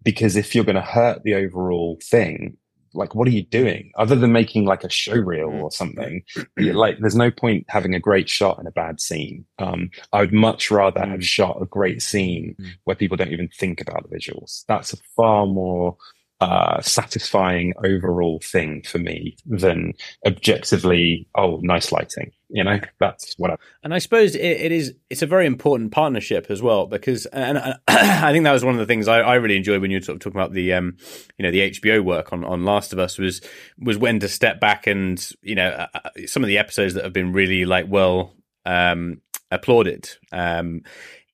[0.03, 2.57] because if you're going to hurt the overall thing,
[2.93, 5.63] like what are you doing other than making like a show reel mm.
[5.63, 6.23] or something?
[6.57, 9.45] like there's no point having a great shot and a bad scene.
[9.59, 11.23] Um, I would much rather have mm.
[11.23, 12.67] shot a great scene mm.
[12.85, 14.63] where people don't even think about the visuals.
[14.67, 15.97] That's a far more
[16.39, 19.93] uh, satisfying overall thing for me than
[20.25, 22.31] objectively, oh, nice lighting.
[22.49, 23.55] You know, that's what I.
[23.83, 27.57] And I suppose it, it is it's a very important partnership as well because and,
[27.57, 29.97] and I think that was one of the things I, I really enjoyed when you
[29.97, 30.95] were sort of talking about the um
[31.37, 33.41] you know the HBO work on, on Last of Us was
[33.79, 37.03] was when to step back and you know uh, uh, some of the episodes that
[37.03, 38.33] have been really like well
[38.65, 39.21] um
[39.51, 40.81] applauded um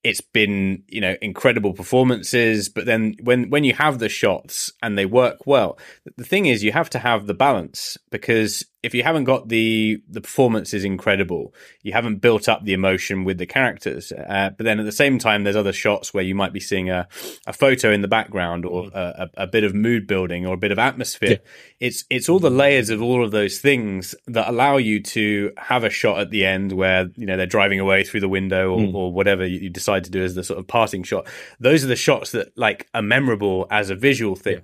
[0.04, 4.98] it's been you know incredible performances but then when when you have the shots and
[4.98, 5.78] they work well
[6.18, 10.04] the thing is you have to have the balance because if you haven't got the
[10.10, 14.12] the performance is incredible, you haven't built up the emotion with the characters.
[14.12, 16.90] Uh, but then at the same time, there's other shots where you might be seeing
[16.90, 17.08] a,
[17.48, 20.72] a photo in the background or a, a, bit of mood building or a bit
[20.72, 21.40] of atmosphere.
[21.80, 25.84] It's it's all the layers of all of those things that allow you to have
[25.84, 28.80] a shot at the end where you know they're driving away through the window or,
[28.84, 28.94] Mm.
[28.94, 31.28] or whatever you you decide to do as the sort of parting shot.
[31.60, 34.62] Those are the shots that like are memorable as a visual thing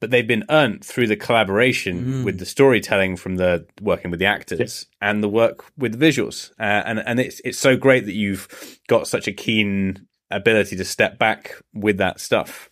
[0.00, 4.26] but they've been earned through the collaboration with the storytelling from the working with the
[4.26, 6.50] actors and the work with the visuals.
[6.58, 10.84] Uh, and and it's it's so great that you've got such a keen ability to
[10.84, 12.70] step back with that stuff.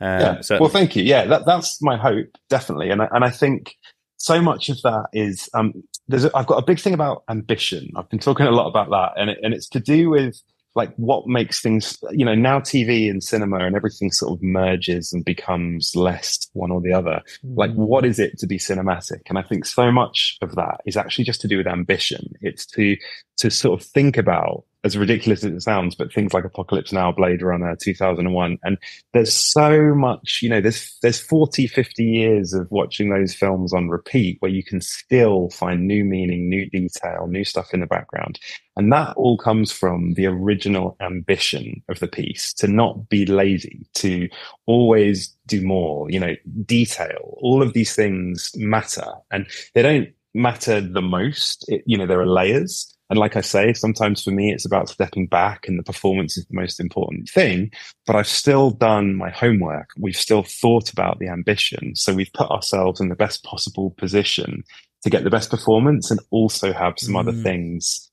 [0.00, 0.58] Uh, yeah.
[0.58, 1.02] well, thank you.
[1.02, 2.90] Yeah, that, that's my hope, definitely.
[2.90, 3.76] And I, and I think
[4.16, 5.72] so much of that is um,
[6.08, 7.90] there's a, I've got a big thing about ambition.
[7.96, 10.40] I've been talking a lot about that, and it, and it's to do with
[10.74, 11.98] like what makes things.
[12.10, 16.70] You know, now TV and cinema and everything sort of merges and becomes less one
[16.70, 17.22] or the other.
[17.42, 17.54] Hmm.
[17.54, 19.22] Like, what is it to be cinematic?
[19.28, 22.34] And I think so much of that is actually just to do with ambition.
[22.40, 22.96] It's to
[23.38, 27.10] to sort of think about as ridiculous as it sounds, but things like Apocalypse Now,
[27.10, 28.76] Blade Runner, 2001, and
[29.14, 33.88] there's so much, you know, there's, there's 40, 50 years of watching those films on
[33.88, 38.38] repeat where you can still find new meaning, new detail, new stuff in the background.
[38.76, 43.86] And that all comes from the original ambition of the piece to not be lazy,
[43.94, 44.28] to
[44.66, 46.34] always do more, you know,
[46.66, 47.38] detail.
[47.40, 51.64] All of these things matter and they don't matter the most.
[51.68, 52.90] It, you know, there are layers.
[53.10, 56.46] And like I say, sometimes for me, it's about stepping back and the performance is
[56.46, 57.70] the most important thing.
[58.06, 59.90] But I've still done my homework.
[59.98, 61.94] We've still thought about the ambition.
[61.96, 64.64] So we've put ourselves in the best possible position
[65.02, 67.42] to get the best performance and also have some other mm.
[67.42, 68.10] things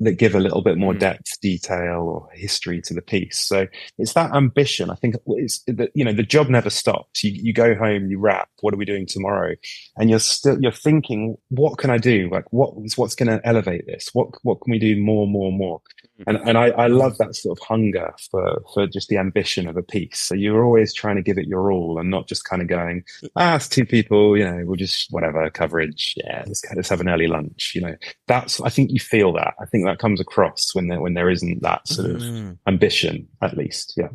[0.00, 0.98] that give a little bit more Mm.
[1.00, 3.38] depth, detail, or history to the piece.
[3.38, 3.66] So
[3.98, 4.90] it's that ambition.
[4.90, 7.22] I think it's that you know the job never stops.
[7.22, 8.48] You you go home, you wrap.
[8.60, 9.54] What are we doing tomorrow?
[9.96, 12.28] And you're still you're thinking, what can I do?
[12.32, 14.10] Like what what's going to elevate this?
[14.12, 15.80] What what can we do more, more, more?
[16.26, 19.76] And and I, I love that sort of hunger for for just the ambition of
[19.78, 20.18] a piece.
[20.18, 23.04] So you're always trying to give it your all and not just kind of going,
[23.36, 26.14] ah, it's two people, you know, we'll just whatever coverage.
[26.18, 27.72] Yeah, let's let's have an early lunch.
[27.74, 27.96] You know,
[28.28, 29.54] that's I think you feel that.
[29.60, 32.22] I think that comes across when there when there isn't that sort of
[32.66, 33.94] ambition, at least.
[33.96, 34.08] Yeah.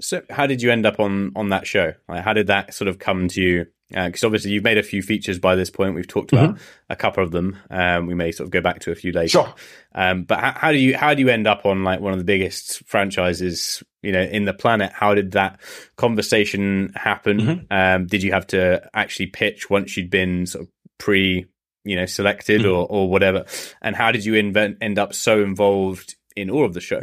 [0.00, 1.94] So, how did you end up on on that show?
[2.08, 3.66] Like, how did that sort of come to you?
[3.90, 5.94] Because obviously, you've made a few features by this point.
[5.94, 7.58] We've talked about a couple of them.
[7.70, 9.28] Um, we may sort of go back to a few later.
[9.28, 9.54] Sure.
[9.94, 12.18] Um, but how, how do you how do you end up on like one of
[12.18, 14.92] the biggest franchises, you know, in the planet?
[14.94, 15.60] How did that
[15.96, 17.38] conversation happen?
[17.70, 21.46] Um, did you have to actually pitch once you'd been sort of pre,
[21.84, 23.44] you know, selected or or whatever?
[23.80, 27.02] And how did you invent, end up so involved in all of the show?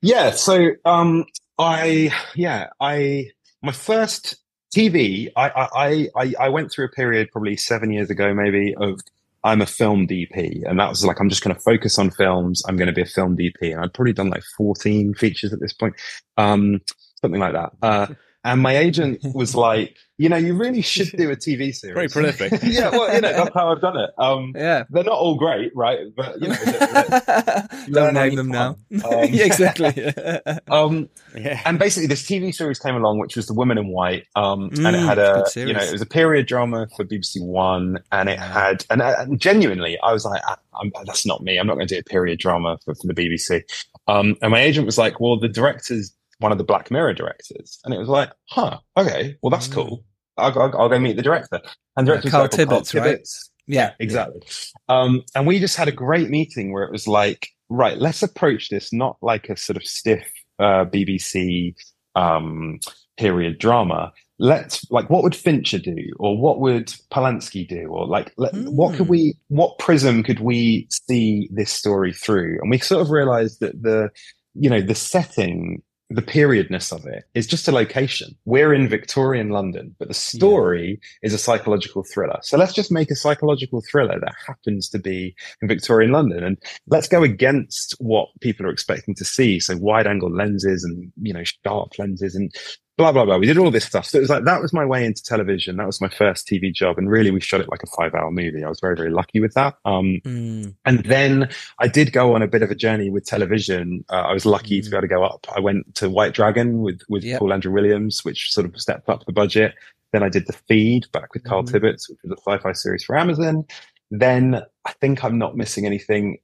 [0.00, 0.30] Yeah.
[0.32, 1.26] So, um,
[1.58, 3.30] I, yeah, I,
[3.62, 4.36] my first
[4.74, 9.00] TV, I, I, I, I went through a period probably seven years ago, maybe of
[9.44, 10.68] I'm a film DP.
[10.68, 12.62] And that was like, I'm just going to focus on films.
[12.66, 13.72] I'm going to be a film DP.
[13.72, 15.94] And I'd probably done like 14 features at this point.
[16.36, 16.80] Um,
[17.20, 17.72] something like that.
[17.82, 18.06] Uh,
[18.52, 21.80] and my agent was like, you know, you really should do a TV series.
[21.94, 22.52] Very prolific.
[22.62, 22.90] yeah.
[22.90, 24.10] Well, you know, that's how I've done it.
[24.18, 24.84] Um, Yeah.
[24.90, 25.98] they're not all great, right?
[26.16, 26.56] But, you know,
[27.92, 28.76] Don't name them now.
[29.04, 30.12] Um, yeah, exactly.
[30.70, 31.60] um, Yeah.
[31.64, 34.96] and basically this TV series came along, which was The Woman in White, um, and
[34.96, 38.28] it Mm, had a, you know, it was a period drama for BBC One, and
[38.28, 41.58] it had, and, uh, and genuinely, I was like, I, I'm, that's not me.
[41.58, 43.62] I'm not going to do a period drama for, for the BBC.
[44.08, 47.78] Um, and my agent was like, well, the director's one of the Black Mirror directors,
[47.84, 50.04] and it was like, huh, okay, well, that's cool.
[50.36, 51.60] I'll, go- I'll, I'll go meet the director.
[51.96, 52.14] And the Mm.
[52.16, 53.04] Yeah, director was Carl like, well, Carl Tibbetts, right?
[53.66, 54.40] Yeah, Exactly.
[54.88, 58.70] Um, and we just had a great meeting where it was like, right, let's approach
[58.70, 60.26] this not like a sort of stiff
[60.58, 61.74] uh, BBC
[62.14, 62.78] um,
[63.18, 64.12] period drama.
[64.38, 68.94] Let's like, what would Fincher do, or what would Polanski do, or like, let, what
[68.94, 72.58] could we, what prism could we see this story through?
[72.62, 74.10] And we sort of realized that the,
[74.54, 78.34] you know, the setting the periodness of it is just a location.
[78.46, 82.38] We're in Victorian London, but the story is a psychological thriller.
[82.42, 86.56] So let's just make a psychological thriller that happens to be in Victorian London and
[86.86, 89.60] let's go against what people are expecting to see.
[89.60, 92.54] So wide angle lenses and, you know, sharp lenses and
[92.98, 93.38] blah, blah, blah.
[93.38, 94.04] We did all this stuff.
[94.04, 95.76] So it was like, that was my way into television.
[95.76, 96.98] That was my first TV job.
[96.98, 98.64] And really we shot it like a five hour movie.
[98.64, 99.76] I was very, very lucky with that.
[99.86, 100.74] Um, Mm.
[100.84, 104.04] and then I did go on a bit of a journey with television.
[104.10, 105.46] Uh, I was lucky to be able to go up.
[105.56, 107.38] I went to White Dragon with, with Yep.
[107.38, 109.74] Paul Andrew Williams, which sort of stepped up the budget.
[110.12, 111.70] Then I did The Feed back with Carl Mhm.
[111.72, 113.64] Tibbetts, which was a sci-fi series for Amazon.
[114.10, 116.38] Then I think I'm not missing anything.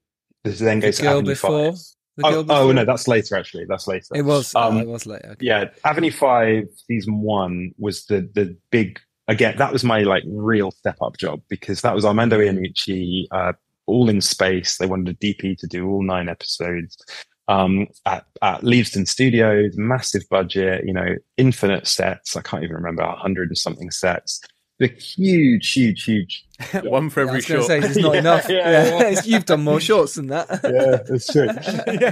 [0.45, 1.73] This then The goes to Girl Avenue Before?
[1.73, 1.79] 5.
[2.23, 3.65] Oh, oh, no, that's later actually.
[3.65, 4.15] That's later.
[4.15, 4.55] It was.
[4.55, 5.31] Um, oh, it was later.
[5.33, 5.47] Okay.
[5.47, 10.71] Yeah, Avenue Five season one was the the big again, that was my like real
[10.71, 13.53] step up job because that was Armando Iannucci, uh,
[13.87, 14.77] all in space.
[14.77, 16.97] They wanted a DP to do all nine episodes
[17.49, 22.37] um, at, at Leavesden Studios, massive budget, you know, infinite sets.
[22.37, 24.41] I can't even remember, a hundred and something sets.
[24.81, 26.45] The huge, huge, huge.
[26.83, 27.69] One for every was going to short.
[27.69, 28.49] say there's not Yeah, enough.
[28.49, 29.21] yeah, Yeah, yeah.
[29.25, 30.49] You've done more shorts than that.
[30.65, 31.49] Yeah, that's true.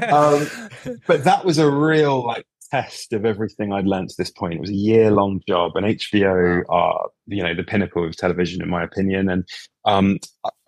[0.09, 4.55] Um, but that was a real like test of everything I'd learned to this point.
[4.55, 8.63] It was a year long job, and HBO are you know the pinnacle of television
[8.63, 9.29] in my opinion.
[9.29, 9.49] And
[9.85, 10.19] um,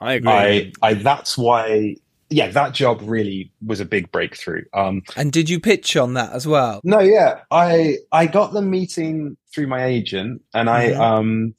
[0.00, 0.30] I agree.
[0.32, 1.96] I, I that's why
[2.30, 4.64] yeah that job really was a big breakthrough.
[4.74, 6.80] Um, And did you pitch on that as well?
[6.82, 11.00] no, yeah, I I got the meeting through my agent, and I Mhm.
[11.00, 11.54] um.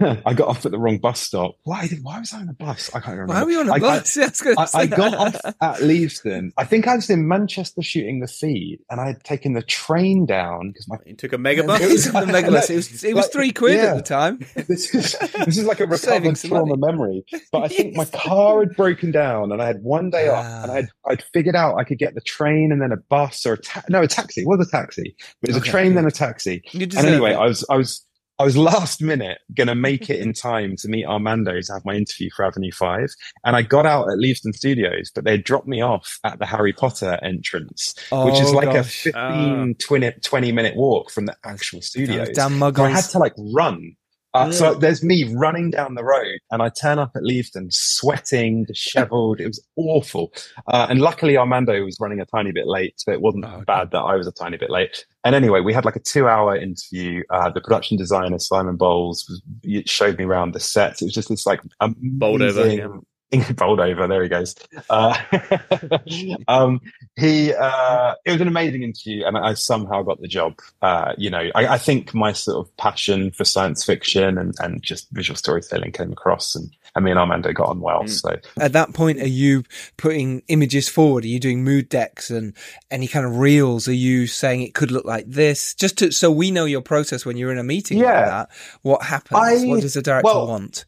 [0.26, 1.56] I got off at the wrong bus stop.
[1.64, 2.00] Why did?
[2.02, 2.90] Why was I on the bus?
[2.94, 3.34] I can't remember.
[3.34, 4.16] Why were you on a I- I- bus?
[4.16, 4.28] Yeah,
[4.58, 6.50] I, I, I got off at Leavesden.
[6.56, 10.26] I think I was in Manchester shooting the feed, and I had taken the train
[10.26, 11.80] down because my You took a mega bus.
[11.80, 12.70] It was the megalus.
[12.70, 13.90] It was, it was Like, three quid yeah.
[13.92, 14.40] at the time.
[14.54, 17.24] this is this is like a Saving recovered some trauma memory.
[17.50, 20.70] But I think my car had broken down, and I had one day off, and
[20.70, 20.74] Ah.
[20.74, 23.58] I'd I'd figured out I could get the train and then a bus or a
[23.58, 24.42] ta- no a taxi.
[24.42, 25.14] It was a taxi.
[25.42, 25.98] It was Okay, a train good.
[25.98, 26.62] then a taxi.
[26.72, 27.36] And anyway, it.
[27.36, 28.04] I was I was
[28.42, 31.94] I was last minute gonna make it in time to meet Armando to have my
[31.94, 33.08] interview for Avenue Five,
[33.44, 36.72] and I got out at Leavesden Studios, but they dropped me off at the Harry
[36.72, 39.06] Potter entrance, which is Oh, like gosh.
[39.06, 42.30] a 15, 20, 20 minute walk from the actual studios.
[42.34, 43.94] Damn So I had to like run.
[44.34, 48.64] Uh, So there's me running down the road, and I turn up at Leavesden, sweating,
[48.64, 49.40] dishevelled.
[49.40, 50.32] it was awful.
[50.68, 53.64] Uh, and luckily, Armando was running a tiny bit late, so it wasn't Oh, okay.
[53.66, 55.04] bad that I was a tiny bit late.
[55.24, 57.22] And anyway, we had like a two-hour interview.
[57.30, 59.42] Uh, the production designer Simon Bowles was,
[59.88, 61.02] showed me around the sets.
[61.02, 63.00] It was just this like Bowled over,
[63.32, 64.06] amazing- Bowled over.
[64.06, 64.54] There he goes.
[64.90, 65.16] Uh,
[66.48, 66.80] um,
[67.16, 70.58] he uh, it was an amazing interview, and I somehow got the job.
[70.80, 74.82] Uh, you know, I, I think my sort of passion for science fiction and, and
[74.82, 78.02] just visual storytelling came across, and, and me and Armando got on well.
[78.04, 78.10] Mm.
[78.10, 79.62] So At that point, are you
[79.96, 81.24] putting images forward?
[81.24, 82.54] Are you doing mood decks and
[82.90, 83.88] any kind of reels?
[83.88, 85.74] Are you saying it could look like this?
[85.74, 88.24] Just to, so we know your process when you're in a meeting like Yeah.
[88.26, 88.50] that.
[88.82, 89.38] What happens?
[89.40, 90.84] I- what does the director well, want?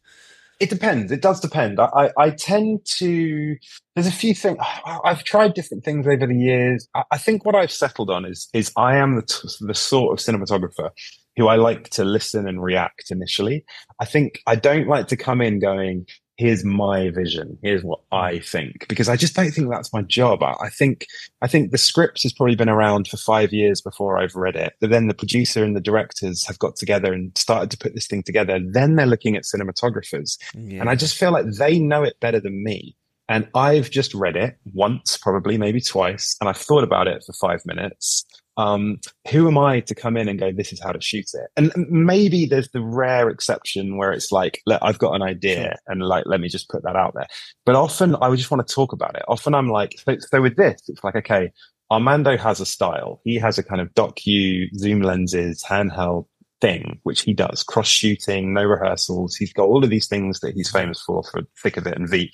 [0.61, 1.11] It depends.
[1.11, 1.81] It does depend.
[1.81, 3.57] I, I, tend to.
[3.95, 4.59] There's a few things.
[5.05, 6.89] I've tried different things over the years.
[6.95, 10.13] I, I think what I've settled on is is I am the t- the sort
[10.13, 10.91] of cinematographer
[11.37, 13.65] who I like to listen and react initially.
[14.01, 16.07] I think I don't like to come in going,
[16.37, 17.59] "Here's my vision.
[17.63, 20.43] Here's what I think," because I just don't think that's my job.
[20.43, 21.07] I, I think
[21.43, 24.75] I think the script has probably been around for five years before I've read it.
[24.81, 28.07] But then the producer and the directors have got together and started to put this
[28.07, 28.59] thing together.
[28.63, 30.39] Then they're looking at cinematographers.
[30.81, 32.97] And I just feel like they know it better than me.
[33.29, 37.33] And I've just read it once, probably, maybe twice, and I've thought about it for
[37.33, 38.27] five minutes.
[38.57, 41.51] Um, who am I to come in and go, this is how to shoot it?
[41.57, 46.03] And maybe there's the rare exception where it's like, let, I've got an idea and
[46.03, 47.27] like, let me just put that out there.
[47.67, 49.25] But often I would just want to talk about it.
[49.27, 51.51] Often I'm like, so, so with this, it's like, okay,
[51.91, 53.21] Armando has a style.
[53.25, 56.27] He has a kind of docu zoom lenses, handheld
[56.61, 59.37] thing, which he does cross shooting, no rehearsals.
[59.37, 62.09] He's got all of these things that he's famous for, for Thick of It and
[62.09, 62.31] Veep.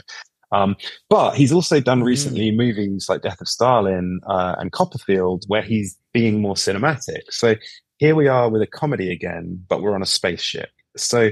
[0.52, 0.76] Um,
[1.08, 5.96] but he's also done recently movies like Death of Stalin uh, and Copperfield, where he's
[6.12, 7.22] being more cinematic.
[7.30, 7.54] So
[7.98, 10.70] here we are with a comedy again, but we're on a spaceship.
[10.96, 11.30] So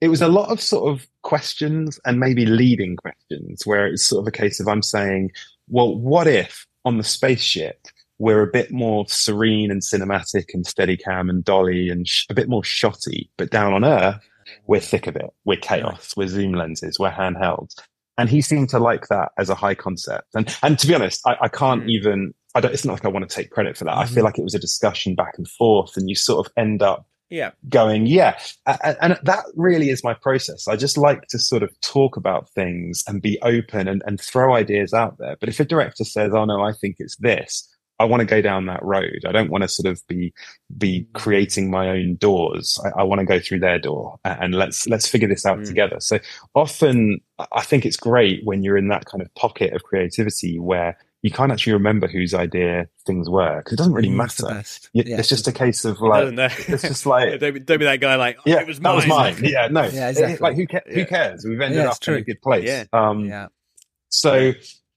[0.00, 4.22] it was a lot of sort of questions and maybe leading questions, where it's sort
[4.22, 5.30] of a case of I'm saying,
[5.68, 7.86] well, what if on the spaceship
[8.18, 12.34] we're a bit more serene and cinematic and steady cam and dolly and sh- a
[12.34, 14.20] bit more shotty, but down on Earth,
[14.66, 15.30] we're thick of it.
[15.44, 16.14] We're chaos.
[16.16, 16.98] We're zoom lenses.
[16.98, 17.74] We're handheld.
[18.16, 20.28] And he seemed to like that as a high concept.
[20.34, 21.90] And and to be honest, I, I can't Mm.
[21.90, 22.34] even.
[22.54, 22.72] I don't.
[22.72, 23.96] It's not like I want to take credit for that.
[23.96, 24.14] I Mhm.
[24.14, 27.06] feel like it was a discussion back and forth, and you sort of end up
[27.30, 27.50] Yeah.
[27.68, 28.38] going, yeah.
[28.66, 30.68] A- a- And that really is my process.
[30.68, 34.54] I just like to sort of talk about things and be open and, and throw
[34.54, 35.36] ideas out there.
[35.40, 37.68] But if a director says, oh no, I think it's this,
[38.04, 39.24] I want to go down that road.
[39.26, 40.32] I don't want to sort of be,
[40.78, 42.78] be creating my own doors.
[42.84, 45.66] I, I want to go through their door and let's, let's figure this out Mm.
[45.66, 45.96] together.
[46.00, 46.18] So
[46.54, 50.96] often I- think it's great when you're in that kind of pocket of creativity where
[51.22, 54.62] you can't actually remember whose idea things were because it doesn't really Mm, it's matter.
[54.92, 55.18] Yeah.
[55.18, 56.34] It's just a case of Like,
[56.68, 58.94] it's just like, don't, be, don't be that guy like, oh, yeah, it was that
[58.94, 59.36] was mine.
[59.42, 60.36] Yeah, no, Yeah, It- exactly.
[60.46, 60.94] like who, ca- Yeah.
[60.94, 61.44] who cares?
[61.44, 62.64] We've ended up it's in a good place.
[62.68, 62.84] Yeah.
[62.92, 63.46] Um, yeah.
[64.10, 64.52] so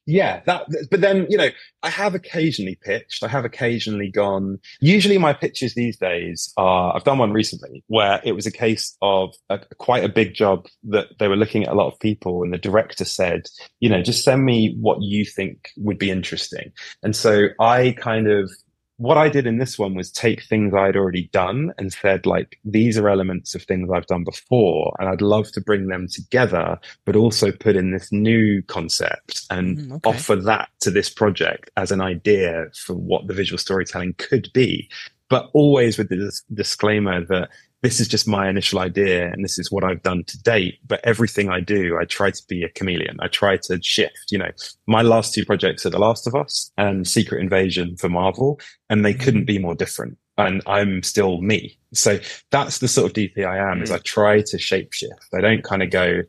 [0.08, 0.65] yeah, that.
[0.89, 1.50] But then you know,
[1.84, 3.23] I have occasionally pitched.
[3.23, 4.58] I have occasionally gone.
[4.79, 6.96] Usually, my pitches these days are.
[6.96, 10.65] I've done one recently where it was a case of a, quite a big job
[10.86, 13.48] that they were looking at a lot of people, and the director said,
[13.82, 16.71] you know, just send me what you think would be interesting.
[17.04, 18.50] And so I kind of
[18.98, 22.60] what I did in this one was take things I'd already done and said, like,
[22.65, 26.79] these are elements of things I've done before, and I'd love to bring them together,
[27.06, 30.10] but also put in this new concept and Mm, okay.
[30.10, 34.89] offer that to this project as an idea for what the visual storytelling could be.
[35.29, 37.50] But always with the disclaimer that
[37.88, 40.77] this is just my initial idea and this is what I've done to date.
[40.85, 43.15] But everything I do, I try to be a chameleon.
[43.21, 44.29] I try to shift.
[44.29, 44.52] You know,
[44.88, 48.60] my last two projects are The Last of Us and Secret Invasion for Marvel,
[48.90, 49.56] and they couldn't mm-hmm.
[49.56, 50.17] be more different.
[50.38, 51.79] And I'm still me.
[51.94, 52.19] So
[52.52, 53.96] that's the sort of DP I am is mm.
[53.96, 55.33] I try to shapeshift.
[55.33, 56.23] I don't kind of go,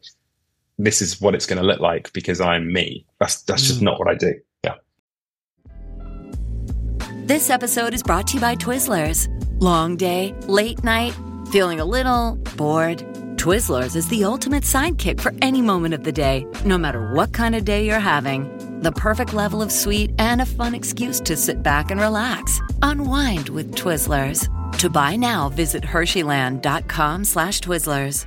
[0.78, 3.04] this is what it's going to look like because I'm me.
[3.18, 3.86] That's, that's just mm.
[3.86, 4.34] not what I do.
[4.62, 4.74] Yeah.
[7.26, 9.28] This episode is brought to you by Twizzlers.
[9.60, 11.14] Long day, late night,
[11.48, 12.98] feeling a little bored.
[13.36, 17.54] Twizzlers is the ultimate sidekick for any moment of the day, no matter what kind
[17.54, 18.48] of day you're having.
[18.80, 22.60] The perfect level of sweet and a fun excuse to sit back and relax.
[22.82, 24.48] Unwind with Twizzlers.
[24.78, 28.26] To buy now, visit Hersheyland.com slash Twizzlers.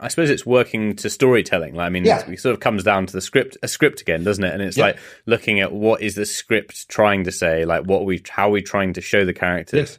[0.00, 1.74] I suppose it's working to storytelling.
[1.74, 2.28] Like, I mean, Yeah.
[2.28, 4.52] it sort of comes down to the script, a script again, doesn't it?
[4.52, 4.86] And it's Yeah.
[4.86, 8.48] like looking at what is the script trying to say, like what are we, how
[8.48, 9.98] are we trying to show the characters?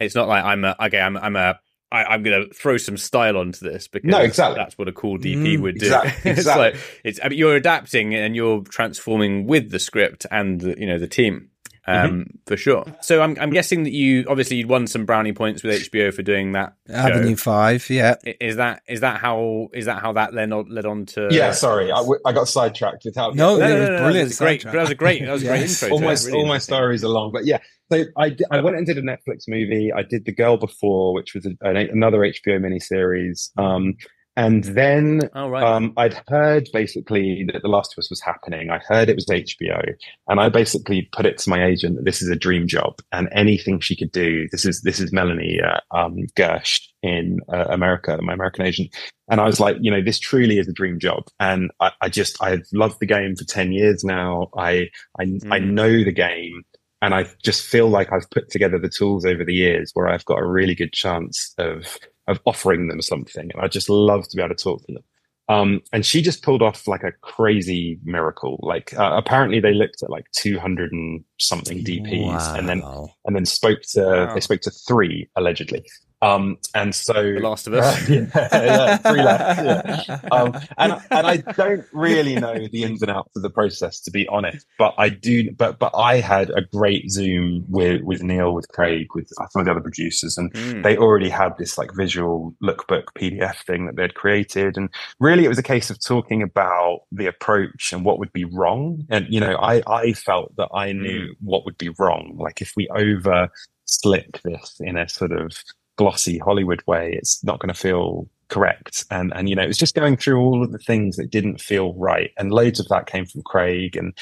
[0.00, 1.58] It's not like I'm a okay, I'm I'm a
[1.92, 4.56] I, I'm going to throw some style onto this because No, exactly.
[4.56, 5.86] that's what a cool DP mm, would do.
[5.86, 6.64] exactly, it's exactly.
[6.72, 10.86] like it's I mean, you're adapting and you're transforming with the script and the, you
[10.86, 11.50] know the team.
[11.86, 12.22] Um, Mm-hmm.
[12.46, 12.84] for sure.
[13.02, 16.22] So I'm, I'm guessing that you obviously you'd won some brownie points with HBO for
[16.22, 16.72] doing that.
[16.88, 16.94] show.
[16.94, 18.14] Avenue Five, yeah.
[18.40, 21.28] Is that is that how is that how that then led on to?
[21.30, 23.30] Yeah, sorry, I, w- I got sidetracked with how.
[23.30, 24.14] No, No, no, no, no, brilliant.
[24.14, 24.62] That was great.
[24.64, 25.22] That was a great.
[25.24, 25.82] That was a great Yes.
[25.82, 25.94] intro.
[25.96, 26.12] all my.
[26.14, 27.58] Really all my stories are long, but yeah.
[27.92, 29.92] So I, I went and did a Netflix movie.
[29.94, 33.50] I did The Girl Before, which was a, an, another HBO miniseries.
[33.58, 33.94] Um,
[34.36, 35.62] and then Oh right.
[35.64, 38.70] um, I'd heard basically that The Last of Us was happening.
[38.70, 39.94] I heard it was HBO,
[40.28, 43.28] and I basically put it to my agent that this is a dream job, and
[43.32, 44.48] anything she could do.
[44.50, 48.94] This is this is Melanie uh, um, Gersh in uh, America, my American agent,
[49.28, 52.08] and I was like, you know, this truly is a dream job, and I, I
[52.08, 54.48] just I've loved the game for ten years now.
[54.56, 55.72] I I, I Mm.
[55.74, 56.62] know the game.
[57.02, 60.24] And I just feel like I've put together the tools over the years where I've
[60.24, 63.50] got a really good chance of of offering them something.
[63.52, 65.02] And I just love to be able to talk to them.
[65.46, 68.58] Um, and she just pulled off like a crazy miracle.
[68.62, 72.82] Like uh, apparently they looked at like 200 and something DPs and then
[73.26, 74.34] and then spoke to Wow.
[74.34, 75.84] they spoke to three allegedly.
[76.24, 78.08] Um, and so The Last of Us.
[78.08, 80.08] yeah, yeah, three left.
[80.08, 80.18] Yeah.
[80.32, 84.10] Um, and and I don't really know the ins and outs of the process to
[84.10, 85.50] be honest, but I do.
[85.52, 89.64] But but I had a great Zoom with with Neil, with Craig, with some of
[89.66, 90.82] the other producers, and Mm.
[90.82, 94.88] they already had this like visual lookbook PDF thing that they'd created, and
[95.20, 99.04] really it was a case of talking about the approach and what would be wrong.
[99.10, 102.36] And you know, I I felt that I knew what would be wrong.
[102.38, 103.48] Like if we over
[103.86, 105.52] slick this in a sort of
[105.96, 109.04] glossy Hollywood way, it's not going to feel correct.
[109.10, 111.60] And and you know, it was just going through all of the things that didn't
[111.60, 114.12] feel right, and loads of that came from Craig and.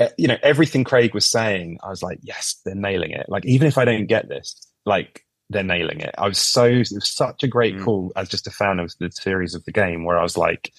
[0.00, 3.26] uh, You know, everything Craig was saying, I was like, yes, they're nailing it.
[3.28, 4.56] Like, even if I don't get this,
[4.86, 6.14] like, they're nailing it.
[6.18, 7.84] I was so, it was such a great Mm.
[7.84, 10.72] call as just a fan of the series of the game where I was like,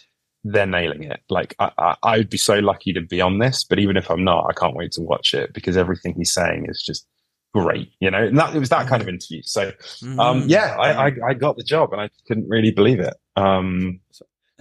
[0.43, 1.21] they're nailing it.
[1.29, 4.09] Like, I, I, I would be so lucky to be on this, but even if
[4.09, 7.07] I'm not, I can't wait to watch it because everything he's saying is just
[7.53, 8.23] great, you know?
[8.23, 9.41] And that, it was that kind of interview.
[9.43, 9.71] So,
[10.03, 10.49] um, Mm.
[10.49, 13.13] yeah, I, I, I got the job and I couldn't really believe it.
[13.35, 13.99] Um,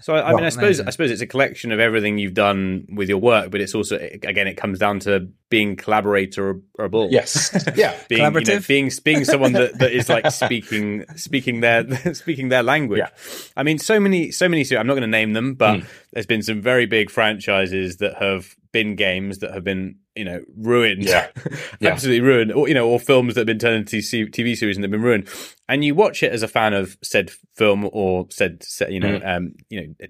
[0.01, 0.87] So I, I mean, I suppose amazing.
[0.89, 3.97] I suppose it's a collection of everything you've done with your work, but it's also
[3.97, 7.09] again it comes down to being collaboratorable.
[7.13, 7.53] yes.
[7.77, 7.95] Yeah.
[8.09, 8.67] being you know, Collaborative?
[8.69, 12.99] being being someone that, that is like speaking speaking their speaking their language.
[12.99, 13.11] Yeah.
[13.57, 14.65] I mean, so many so many.
[14.77, 15.87] I'm not going to name them, but Mm.
[16.13, 20.43] there's been some very big franchises that have been games that have been you know
[20.57, 21.29] ruined, Yeah.
[21.81, 21.91] Yeah.
[21.91, 24.85] absolutely ruined, or you know, or films that have been turned into TV series and
[24.85, 25.29] they've been ruined.
[25.69, 29.37] And you watch it as a fan of said film or said, you know, Mm.
[29.37, 30.07] um, you know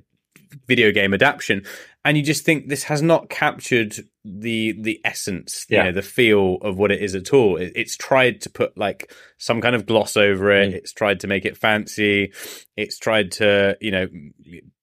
[0.69, 1.65] video game adaptation,
[2.05, 3.95] and you just think this has not captured
[4.25, 5.85] the the essence, you Yeah.
[5.85, 7.57] know, the feel of what it is at all.
[7.57, 10.71] It, it's tried to put like some kind of gloss over it.
[10.71, 10.75] Mm.
[10.75, 12.33] It's tried to make it fancy.
[12.77, 14.09] It's tried to you know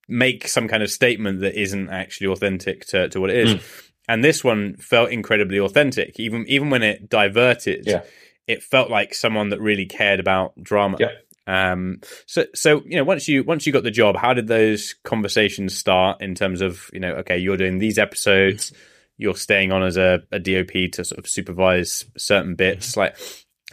[0.07, 3.53] make some kind of statement that isn't actually authentic to, to what it is.
[3.55, 3.88] Mm.
[4.09, 7.83] And this one felt incredibly authentic, even even when it diverted.
[7.85, 8.01] Yeah.
[8.47, 10.97] It felt like someone that really cared about drama.
[10.99, 11.11] Yeah.
[11.45, 14.95] Um, so, so you know, once you once you got the job, how did those
[15.03, 18.73] conversations start in terms of you know, okay, you're doing these episodes,
[19.19, 22.97] you're staying on as a, a DOP to sort of supervise certain bits.
[22.97, 23.15] Like,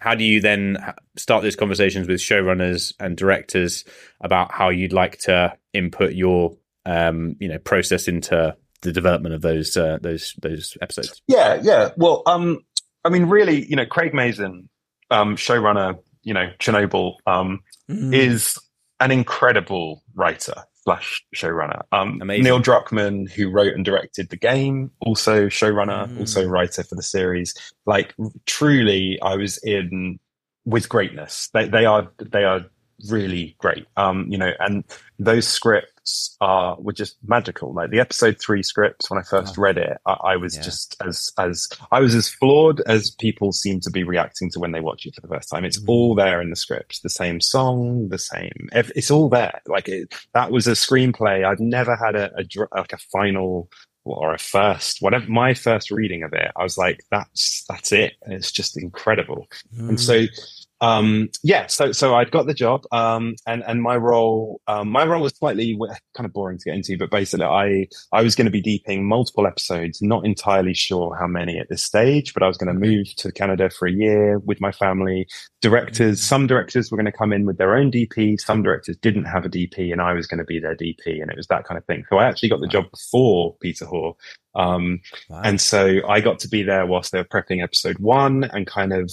[0.00, 0.76] how do you then
[1.16, 3.86] start those conversations with showrunners and directors
[4.20, 9.42] about how you'd like to input your um, you know process into the development of
[9.42, 11.20] those uh, those those episodes?
[11.28, 11.90] Yeah, yeah.
[11.96, 12.60] Well, um,
[13.04, 14.68] I mean, really, you know, Craig Mazin,
[15.10, 18.12] um, showrunner, you know, Chernobyl, um, Mm.
[18.12, 18.58] is
[18.98, 21.82] an incredible writer slash showrunner.
[21.92, 22.42] Um, Amazing.
[22.44, 26.18] Neil Druckmann, who wrote and directed the game, also showrunner, Mm.
[26.18, 27.54] also writer for the series.
[27.86, 28.12] Like,
[28.46, 30.18] truly, I was in
[30.64, 31.48] with greatness.
[31.54, 32.64] They they are they are
[33.08, 33.86] really great.
[33.96, 34.82] Um, you know, and
[35.20, 35.92] those scripts
[36.40, 37.72] are were just magical.
[37.72, 40.62] Like the episode three scripts, when I first read it, I, I was Yeah.
[40.62, 44.72] just as as I was as floored as people seem to be reacting to when
[44.72, 45.64] they watch it for the first time.
[45.64, 45.88] It's mm.
[45.88, 48.68] all there in the script, the same song, the same.
[48.72, 49.60] It's all there.
[49.66, 51.44] Like it, that was a screenplay.
[51.44, 52.44] I've never had a, a
[52.74, 53.68] like a final
[54.06, 58.12] or a first whatever my first reading of it i was like that's that's it
[58.22, 59.46] and it's just incredible
[59.76, 60.65] and so mm.
[60.82, 65.06] Um yeah so so i'd got the job um and and my role um my
[65.06, 65.74] role was slightly
[66.14, 69.08] kind of boring to get into but basically i i was going to be deeping
[69.08, 72.78] multiple episodes not entirely sure how many at this stage but i was going to
[72.78, 75.26] move to canada for a year with my family.
[75.62, 79.24] Directors some directors were going to come in with their own dp some directors didn't
[79.24, 81.64] have a dp and i was going to be their dp and it was that
[81.64, 82.04] kind of thing.
[82.10, 84.14] So i actually got the job before peter hoar
[84.54, 85.00] um
[85.30, 85.40] Wow.
[85.44, 88.92] and so I got to be there whilst they were prepping episode one and kind
[88.92, 89.10] of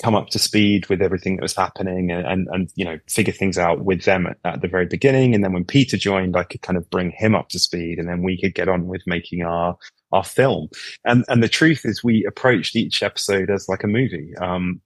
[0.00, 3.32] come up to speed with everything that was happening and, and, and you know, figure
[3.32, 5.34] things out with them at, at the very beginning.
[5.34, 8.08] And then when Peter joined, I could kind of bring him up to speed and
[8.08, 9.76] then we could get on with making our,
[10.10, 10.68] our film.
[11.04, 14.34] And, and the truth is we approached each episode as like a movie.
[14.40, 14.80] Um,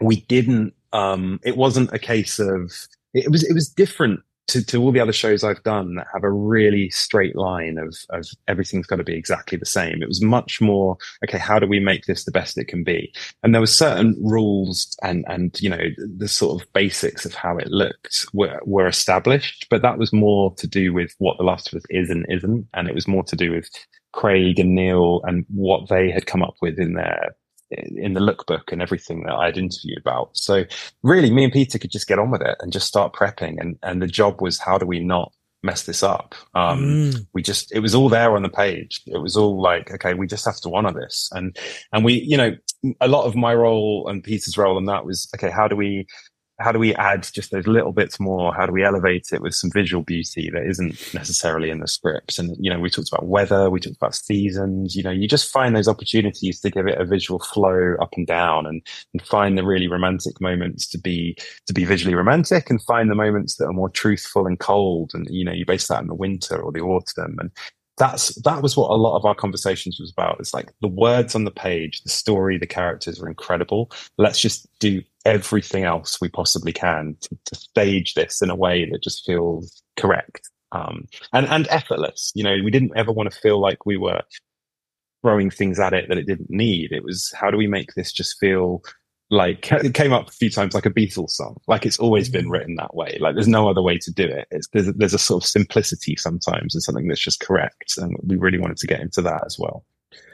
[0.00, 2.72] we didn't, um, it wasn't a case of,
[3.14, 6.24] it was, it was different to, to all the other shows I've done that have
[6.24, 10.02] a really straight line of, of everything's got to be exactly the same.
[10.02, 13.12] It was much more, okay, how do we make this the best it can be?
[13.42, 15.84] And there were certain rules and, and, you know,
[16.16, 20.54] the sort of basics of how it looked were, were established, but that was more
[20.56, 22.66] to do with what The Last of Us is and isn't.
[22.72, 23.68] And it was more to do with
[24.12, 27.36] Craig and Neil and what they had come up with in their,
[27.70, 30.36] in the lookbook and everything that I'd interviewed about.
[30.36, 30.64] So
[31.02, 33.60] really me and Peter could just get on with it and just start prepping.
[33.60, 36.34] And, and the job was how do we not mess this up?
[36.54, 37.26] Um, Mm.
[37.34, 39.02] we just, it was all there on the page.
[39.06, 41.28] It was all like, okay, we just have to honor this.
[41.32, 41.58] And,
[41.92, 42.56] and we, you know,
[43.00, 46.06] a lot of my role and Peter's role in that was, okay, how do we,
[46.58, 48.52] how do we add just those little bits more?
[48.52, 52.38] How do we elevate it with some visual beauty that isn't necessarily in the scripts?
[52.38, 55.52] And, you know, we talked about weather, we talked about seasons, you know, you just
[55.52, 58.82] find those opportunities to give it a visual flow up and down and,
[59.14, 61.36] and find the really romantic moments to be,
[61.66, 65.12] to be visually romantic and find the moments that are more truthful and cold.
[65.14, 67.36] And, you know, you base that in the winter or the autumn.
[67.38, 67.52] And
[67.98, 70.38] that's, that was what a lot of our conversations was about.
[70.40, 73.90] It's like the words on the page, the story, the characters are incredible.
[74.16, 78.88] Let's just do everything else we possibly can to, to stage this in a way
[78.90, 82.32] that just feels correct um, and and effortless.
[82.34, 84.22] You know, we didn't ever want to feel like we were
[85.22, 86.92] throwing things at it that it didn't need.
[86.92, 88.82] It was how do we make this just feel
[89.30, 92.48] like it came up a few times like a Beatles song, like it's always been
[92.48, 93.18] written that way.
[93.20, 94.48] Like there's no other way to do it.
[94.50, 98.36] It's there's there's a sort of simplicity sometimes and something that's just correct, and we
[98.36, 99.84] really wanted to get into that as well.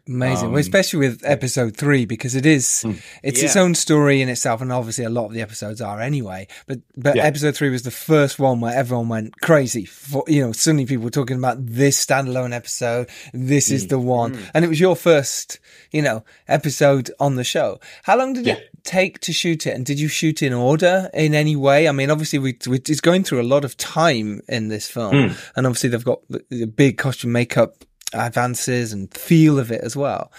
[0.06, 3.00] Amazing, well, Um, especially with episode three because it is Mm.
[3.22, 6.46] it's its own story in itself, and obviously a lot of the episodes are anyway.
[6.66, 7.24] But but Yeah.
[7.24, 9.86] episode three was the first one where everyone went crazy.
[9.86, 13.08] For you know, suddenly people were talking about this standalone episode.
[13.32, 15.58] This is the one, and it was your first
[15.90, 17.80] you know episode on the show.
[18.02, 18.54] How long did Yeah.
[18.56, 21.88] it take to shoot it, and did you shoot in order in any way?
[21.88, 25.14] I mean, obviously we, we it's going through a lot of time in this film,
[25.14, 25.36] Mm.
[25.56, 29.96] and obviously they've got the, the big costume makeup advances and feel of it as
[29.96, 30.32] well.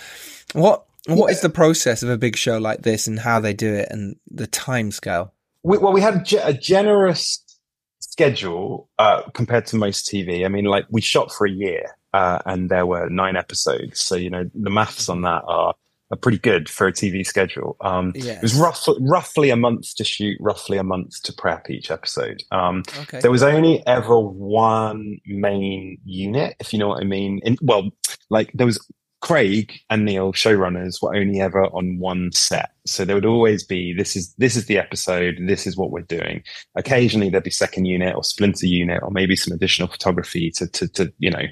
[0.54, 3.74] What what is the process of a big show like this and how they do
[3.74, 5.36] it and the time scale?
[5.66, 7.44] we, well, we had a generous
[8.00, 10.46] schedule uh, compared to most TV.
[10.46, 14.00] I mean, like we shot for a year, uh, and there were nine episodes.
[14.00, 15.74] So you know, the maths on that are
[16.22, 17.78] pretty good for a TV schedule.
[17.82, 18.38] Um, Yes.
[18.38, 22.44] It was roughly roughly a month to shoot, roughly a month to prep each episode.
[22.52, 23.20] Um, Okay.
[23.22, 27.40] There was only ever one main unit, if you know what I mean.
[27.44, 27.90] In, well,
[28.30, 28.80] like there was
[29.22, 33.92] Craig and Neil, showrunners, were only ever on one set, so there would always be
[33.92, 36.44] this is this is the episode, this is what we're doing.
[36.76, 40.88] Occasionally there'd be second unit or splinter unit, or maybe some additional photography to to,
[40.90, 41.46] to you know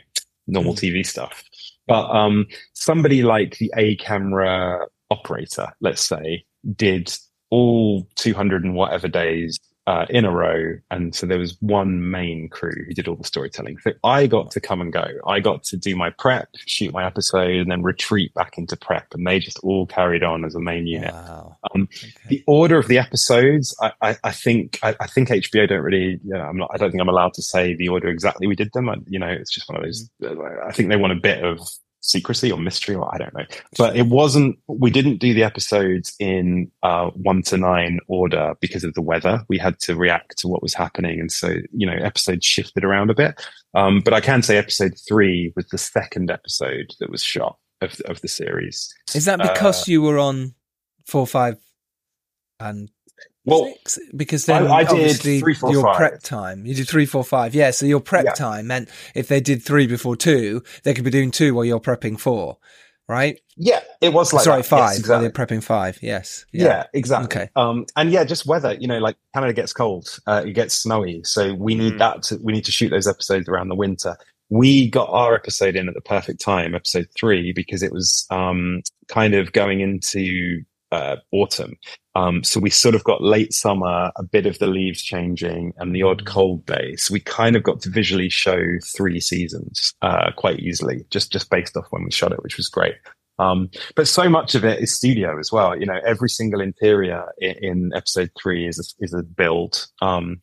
[0.46, 1.44] normal TV stuff.
[1.88, 4.80] But um, somebody like the A camera
[5.10, 7.16] operator, let's say, did
[7.50, 10.78] all 200 and whatever days uh, in a row.
[10.92, 13.78] And so there was one main crew who did all the storytelling.
[13.80, 15.06] So I got to come and go.
[15.28, 19.14] I got to do my prep, shoot my episode, and then retreat back into prep.
[19.14, 21.14] And they just all carried on as a main unit.
[21.14, 21.58] Wow.
[21.76, 21.90] Um,
[22.28, 26.20] the order of the episodes, I, I, I think, I, I think HBO don't really,
[26.24, 28.56] you know, I'm not, I don't think I'm allowed to say the order exactly we
[28.56, 28.90] did them.
[28.90, 30.10] I, you know, it's just one of those,
[30.66, 31.60] I think they want a bit of
[32.04, 33.46] secrecy or mystery or I don't know,
[33.78, 38.84] but it wasn't, we didn't do the episodes in, uh, one to nine order because
[38.84, 39.44] of the weather.
[39.48, 41.20] We had to react to what was happening.
[41.22, 43.42] And so, you know, episodes shifted around a bit.
[43.74, 48.00] Um, but I can say episode three was the second episode that was shot of,
[48.02, 48.94] of the series.
[49.16, 50.56] Is that Uh, because you were on
[51.06, 51.58] four, five,
[52.60, 52.92] and
[53.46, 54.00] Well, six?
[54.16, 55.98] Because then I- I did obviously three, four, your five.
[55.98, 56.66] prep time.
[56.66, 57.54] You did three, four, five.
[57.54, 57.72] Yeah.
[57.72, 58.32] So your prep Yeah.
[58.34, 61.80] time meant if they did three before two, they could be doing two while you're
[61.82, 62.58] prepping four,
[63.10, 63.40] right?
[63.58, 64.68] Yeah, it was like Sorry, that.
[64.68, 65.28] five Yes, exactly.
[65.28, 66.00] they're prepping five.
[66.02, 66.46] Yes.
[66.54, 66.86] Yeah.
[66.94, 67.42] exactly.
[67.42, 67.50] Okay.
[67.56, 68.76] Um, and yeah, just weather.
[68.80, 72.00] You know, like Canada gets cold, uh, it gets snowy, so we need Mm.
[72.00, 72.24] that.
[72.24, 74.16] To, we need to shoot those episodes around the winter.
[74.50, 78.82] We got our episode in at the perfect time, episode three, because it was um,
[79.08, 80.62] kind of going into
[80.94, 81.76] uh, autumn.
[82.16, 85.96] Um, so we sort of got late summer, a bit of the leaves changing, and
[85.96, 86.96] the odd cold day.
[86.96, 88.62] So we kind of got to visually show
[88.96, 92.70] three seasons uh, quite easily, just just based off when we shot it, which was
[92.70, 92.96] great.
[93.40, 95.78] Um, but so much of it is studio as well.
[95.78, 99.88] You know, every single interior in, in episode three is a, is a build.
[100.02, 100.40] Um,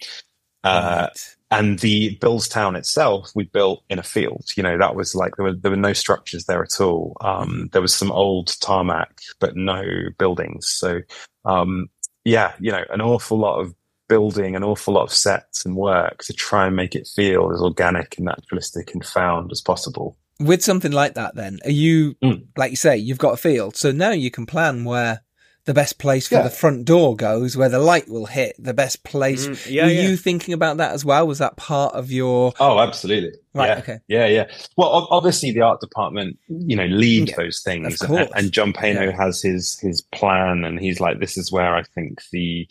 [0.64, 1.36] uh, Right.
[1.50, 4.50] And the Billstown itself, we built in a field.
[4.56, 7.16] You know, that was like there were there were no structures there at all.
[7.20, 9.82] Um, there was some old tarmac, but no
[10.18, 10.68] buildings.
[10.68, 11.00] So,
[11.44, 11.88] um,
[12.24, 13.74] yeah, you know, an awful lot of
[14.08, 17.60] building, an awful lot of sets and work to try and make it feel as
[17.60, 20.16] organic and naturalistic and found as possible.
[20.40, 22.46] With something like that, then are you Mm.
[22.56, 25.22] like you say you've got a field, so now you can plan where
[25.66, 26.42] the best place for Yeah.
[26.42, 29.46] the front door goes, where the light will hit, the best place.
[29.46, 30.02] Mm, yeah, Were yeah.
[30.08, 31.26] you thinking about that as well?
[31.26, 33.32] Was that part of your Oh, absolutely.
[33.54, 33.78] Right, Yeah.
[33.78, 33.98] okay.
[34.08, 34.44] Yeah, yeah.
[34.76, 39.42] Well, obviously the art department, you know, lead those things, and, and John Paino has
[39.42, 42.66] his his plan, and he's like, "This is where I think the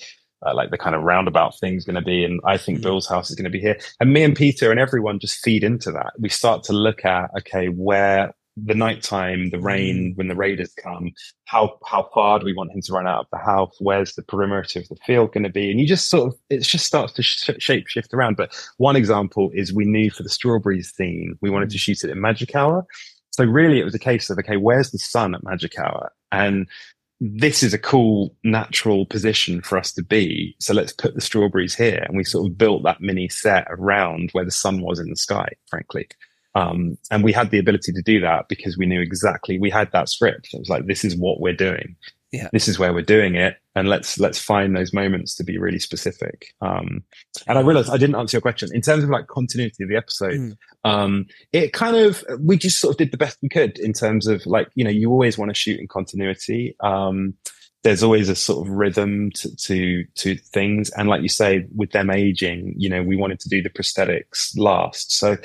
[0.45, 2.83] uh, like the kind of roundabout thing's going to be, and I think Mm.
[2.83, 5.63] Bill's house is going to be here." And me and Peter and everyone just feed
[5.65, 6.13] into that.
[6.17, 8.33] We start to look at okay, where
[8.65, 9.63] the nighttime, the Mm.
[9.63, 11.11] rain, when the raiders come,
[11.45, 13.75] how how far do we want him to run out of the house?
[13.79, 15.69] Where's the perimeter of the field going to be?
[15.71, 18.37] And you just sort of it just starts to sh- shape shift around.
[18.37, 22.09] But one example is we knew for the strawberries theme we wanted to shoot it
[22.09, 22.85] in Magic Hour.
[23.31, 26.11] So really, it was a case of okay, where's the sun at Magic Hour?
[26.31, 26.67] And
[27.21, 30.55] this is a cool natural position for us to be.
[30.59, 32.05] So let's put the strawberries here.
[32.07, 35.17] And we sort of built that mini set around where the sun was in the
[35.17, 36.07] sky, frankly.
[36.55, 39.91] Um, and we had the ability to do that because we knew exactly we had
[39.91, 40.49] that script.
[40.53, 41.95] It was like, this is what we're doing.
[42.31, 42.49] Yeah.
[42.53, 43.57] This is where we're doing it.
[43.75, 46.53] And let's let's find those moments to be really specific.
[46.61, 47.03] Um,
[47.47, 48.69] and I realized I didn't answer your question.
[48.73, 50.57] In terms of like continuity of the episode, Mm.
[50.83, 54.27] um, it kind of we just sort of did the best we could in terms
[54.27, 56.75] of like, you know, you always want to shoot in continuity.
[56.81, 57.33] Um,
[57.83, 61.91] there's always a sort of rhythm to, to to things and like you say with
[61.91, 65.37] them aging you know we wanted to do the prosthetics last so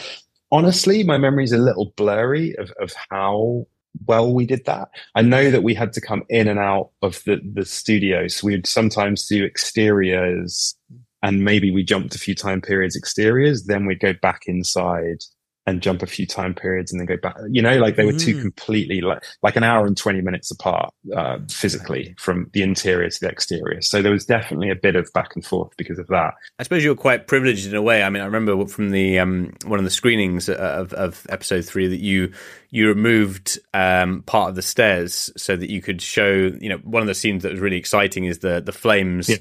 [0.55, 3.67] honestly my memory is a little blurry of, of how
[4.07, 4.89] well we did that.
[5.15, 8.29] I know that we had to come in and out of the the studio.
[8.29, 10.77] So we'd sometimes do exteriors
[11.23, 13.65] and maybe we jumped a few time periods exteriors.
[13.65, 15.23] Then we'd go back inside
[15.67, 18.13] and jump a few time periods and then go back you know like they were
[18.13, 18.43] two Mm.
[18.43, 23.21] completely like like an hour and 20 minutes apart uh, physically from the interior to
[23.21, 26.35] the exterior so there was definitely a bit of back and forth because of that
[26.59, 28.03] I suppose you were quite privileged in a way.
[28.03, 31.89] I mean, I remember from the um, one of the screenings of, of episode three
[31.89, 32.33] that you
[32.71, 36.53] you removed um, part of the stairs so that you could show.
[36.61, 39.29] You know, one of the scenes that was really exciting is the the flames.
[39.29, 39.37] Yeah.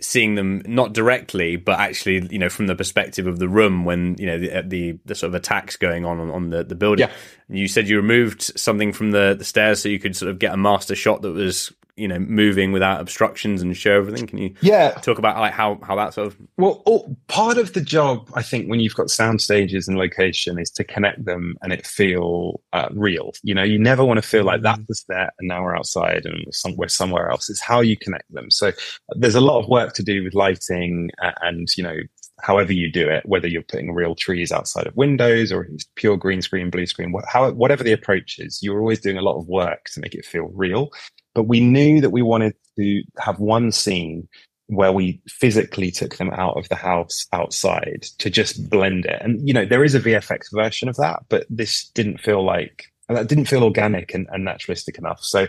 [0.00, 4.16] Seeing them not directly, but actually, you know, from the perspective of the room when
[4.18, 6.74] you know the uh, the, the sort of attacks going on on, on the the
[6.74, 7.08] building.
[7.08, 7.14] Yeah.
[7.48, 10.38] And you said you removed something from the the stairs so you could sort of
[10.38, 14.26] get a master shot that was you know moving without obstructions and show everything.
[14.26, 14.90] Can you Yeah.
[15.02, 18.42] talk about like how how that sort of Well, all, part of the job, I
[18.42, 22.60] think, when you've got sound stages and location, is to connect them and it feel
[22.72, 23.32] uh, real.
[23.42, 26.26] You know, you never want to feel like that was there and now we're outside
[26.26, 27.48] and somewhere somewhere else.
[27.48, 28.50] It's how you connect them.
[28.50, 28.72] So
[29.10, 31.10] there's a lot of work to do with lighting
[31.42, 31.96] and you know
[32.42, 36.18] however you do it, whether you're putting real trees outside of windows or it's pure
[36.18, 39.38] green screen, blue screen, wha- how, whatever the approach is, you're always doing a lot
[39.38, 40.90] of work to make it feel real.
[41.36, 44.26] But we knew that we wanted to have one scene
[44.68, 49.20] where we physically took them out of the house outside to just blend it.
[49.20, 52.86] And, you know, there is a VFX version of that, but this didn't feel like,
[53.10, 55.22] that didn't feel organic and, and naturalistic enough.
[55.22, 55.46] So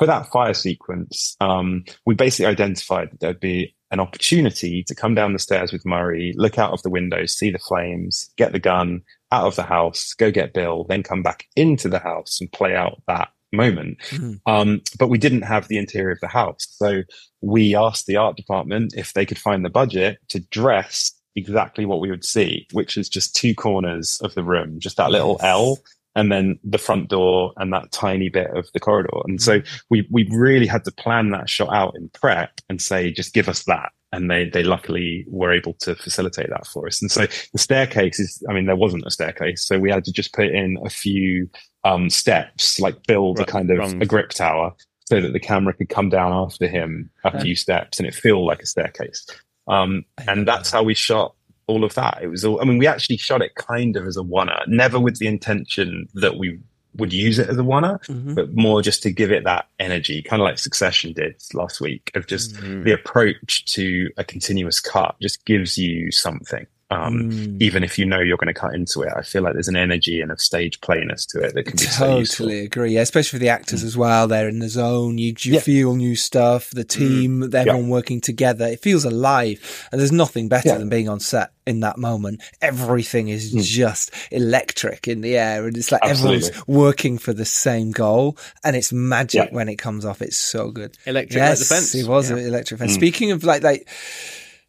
[0.00, 5.14] for that fire sequence, um, we basically identified that there'd be an opportunity to come
[5.14, 8.58] down the stairs with Murray, look out of the window, see the flames, get the
[8.58, 12.50] gun out of the house, go get Bill, then come back into the house and
[12.50, 13.98] play out that moment.
[14.46, 16.66] Um, but we didn't have the interior of the house.
[16.70, 17.02] So
[17.40, 22.00] we asked the art department if they could find the budget to dress exactly what
[22.00, 25.78] we would see, which is just two corners of the room, just that little L
[26.14, 29.20] and then the front door and that tiny bit of the corridor.
[29.26, 33.12] And so we we really had to plan that shot out in prep and say,
[33.12, 33.90] just give us that.
[34.10, 37.00] And they they luckily were able to facilitate that for us.
[37.00, 40.12] And so the staircase is, I mean, there wasn't a staircase, so we had to
[40.12, 41.48] just put in a few
[41.88, 44.02] um, steps, like build a kind of rungs.
[44.02, 44.74] a grip tower,
[45.06, 48.44] so that the camera could come down after him a few steps and it feel
[48.44, 49.26] like a staircase.
[49.66, 51.34] Um, and that's how we shot
[51.66, 52.18] all of that.
[52.22, 54.98] It was all, I mean, we actually shot it kind of as a one-er, never
[55.00, 56.58] with the intention that we
[56.96, 58.00] would use it as a one-er,
[58.34, 62.10] but more just to give it that energy, kind of like Succession did last week
[62.14, 66.66] of just the approach to a continuous cut just gives you something.
[66.90, 67.56] Um, hmm.
[67.60, 69.76] even if you know you're going to cut into it, I feel like there's an
[69.76, 72.46] energy and a stage playness to it that can be so useful.
[72.46, 72.94] Totally agree.
[72.94, 73.88] Yeah, especially for the actors hmm.
[73.88, 74.26] as well.
[74.26, 75.18] They're in the zone.
[75.18, 75.60] You, you Yeah.
[75.60, 76.70] feel new stuff.
[76.70, 76.86] The hmm.
[76.86, 78.66] team, everyone working together.
[78.66, 79.88] It feels alive.
[79.92, 80.78] And there's nothing better Yeah.
[80.78, 82.40] than being on set in that moment.
[82.62, 85.66] Everything is just electric in the air.
[85.66, 88.38] And it's like everyone's working for the same goal.
[88.64, 89.54] And it's magic Yeah.
[89.54, 90.22] when it comes off.
[90.22, 90.96] It's so good.
[91.04, 91.94] Electric like yes, the fence.
[91.94, 92.38] It was Yeah.
[92.38, 92.94] electric fence.
[92.94, 93.86] Speaking of like, like,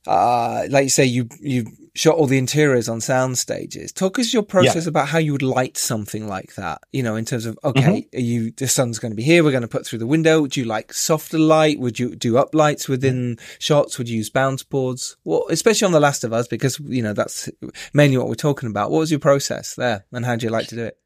[0.05, 1.65] uh, like you say, you, you
[1.95, 3.91] shot all the interiors on sound stages.
[3.91, 6.81] Talk us your process about how you would light something like that.
[6.91, 9.43] You know, in terms of, okay, are you, the sun's going to be here.
[9.43, 10.41] We're going to put through the window.
[10.41, 11.79] Would you like softer light?
[11.79, 13.97] Would you do up lights within shots?
[13.97, 15.17] Would you use bounce boards?
[15.23, 17.49] Well, especially on The Last of Us, because, you know, that's
[17.93, 18.91] mainly what we're talking about.
[18.91, 20.97] What was your process there and how do you like to do it?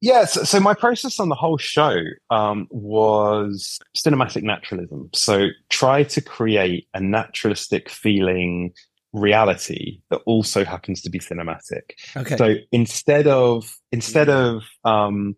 [0.00, 1.96] Yeah, so, so my process on the whole show
[2.28, 5.08] um, was cinematic naturalism.
[5.14, 8.74] So try to create a naturalistic feeling
[9.14, 11.92] reality that also happens to be cinematic.
[12.16, 12.36] Okay.
[12.36, 15.36] So instead of instead of um,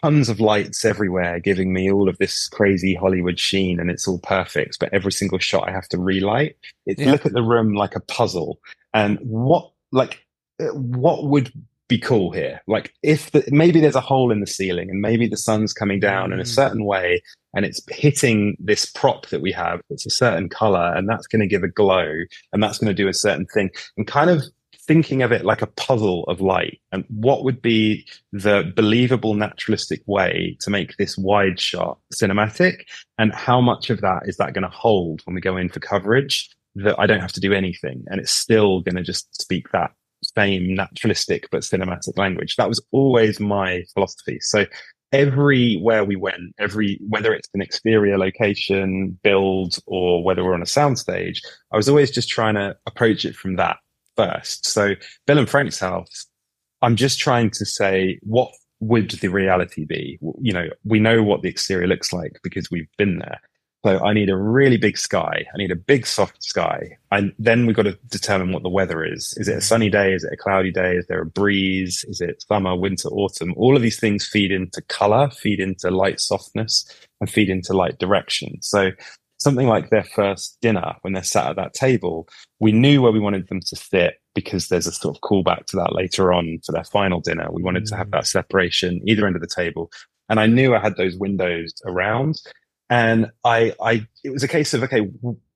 [0.00, 4.20] tons of lights everywhere giving me all of this crazy Hollywood sheen and it's all
[4.20, 6.56] perfect, but every single shot I have to relight,
[6.86, 7.10] it's Yeah.
[7.12, 8.60] look at the room like a puzzle
[8.94, 10.24] and what like
[10.60, 11.52] uh, what would
[11.88, 12.60] be cool here.
[12.66, 16.00] Like if the, maybe there's a hole in the ceiling and maybe the sun's coming
[16.00, 16.54] down in a Mm.
[16.54, 17.22] certain way
[17.54, 21.40] and it's hitting this prop that we have it's a certain color and that's going
[21.40, 22.12] to give a glow
[22.52, 23.70] and that's going to do a certain thing.
[23.96, 24.42] And kind of
[24.74, 26.80] thinking of it like a puzzle of light.
[26.92, 32.84] And what would be the believable naturalistic way to make this wide shot cinematic?
[33.18, 35.80] And how much of that is that going to hold when we go in for
[35.80, 39.70] coverage that I don't have to do anything and it's still going to just speak
[39.72, 39.90] that
[40.22, 42.56] same naturalistic but cinematic language.
[42.56, 44.38] That was always my philosophy.
[44.40, 44.66] So
[45.12, 50.66] everywhere we went, every whether it's an exterior location, build, or whether we're on a
[50.66, 51.38] soundstage,
[51.72, 53.76] I was always just trying to approach it from that
[54.16, 54.66] first.
[54.66, 54.94] So
[55.26, 56.26] Bill and Frank's house,
[56.82, 58.50] I'm just trying to say what
[58.80, 60.18] would the reality be?
[60.40, 63.40] You know, we know what the exterior looks like because we've been there.
[63.84, 65.46] So I need a really big sky.
[65.54, 66.98] I need a big soft sky.
[67.12, 69.34] And then we've got to determine what the weather is.
[69.36, 69.92] Is it a sunny mm-hmm.
[69.92, 70.12] day?
[70.14, 70.96] Is it a cloudy day?
[70.96, 72.04] Is there a breeze?
[72.08, 73.54] Is it summer, winter, autumn?
[73.56, 77.98] All of these things feed into color, feed into light softness and feed into light
[77.98, 78.60] direction.
[78.62, 78.90] So
[79.38, 83.20] something like their first dinner when they're sat at that table, we knew where we
[83.20, 86.72] wanted them to sit because there's a sort of callback to that later on for
[86.72, 87.48] their final dinner.
[87.52, 88.18] We wanted to have mm-hmm.
[88.18, 89.90] that separation either end of the table.
[90.28, 92.40] And I knew I had those windows around.
[92.90, 95.08] And I, I, it was a case of, okay,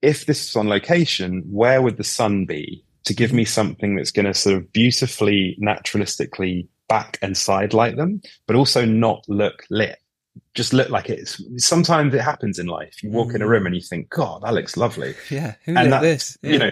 [0.02, 4.10] if this is on location, where would the sun be to give me something that's
[4.10, 9.64] going to sort of beautifully, naturalistically back and side light them, but also not look
[9.70, 9.98] lit?
[10.54, 13.02] Just look like it's sometimes it happens in life.
[13.02, 13.48] You walk in a mm.
[13.48, 15.14] room and you think, God, that looks lovely.
[15.30, 15.54] Yeah.
[15.64, 16.38] Who And that, this?
[16.42, 16.70] you know,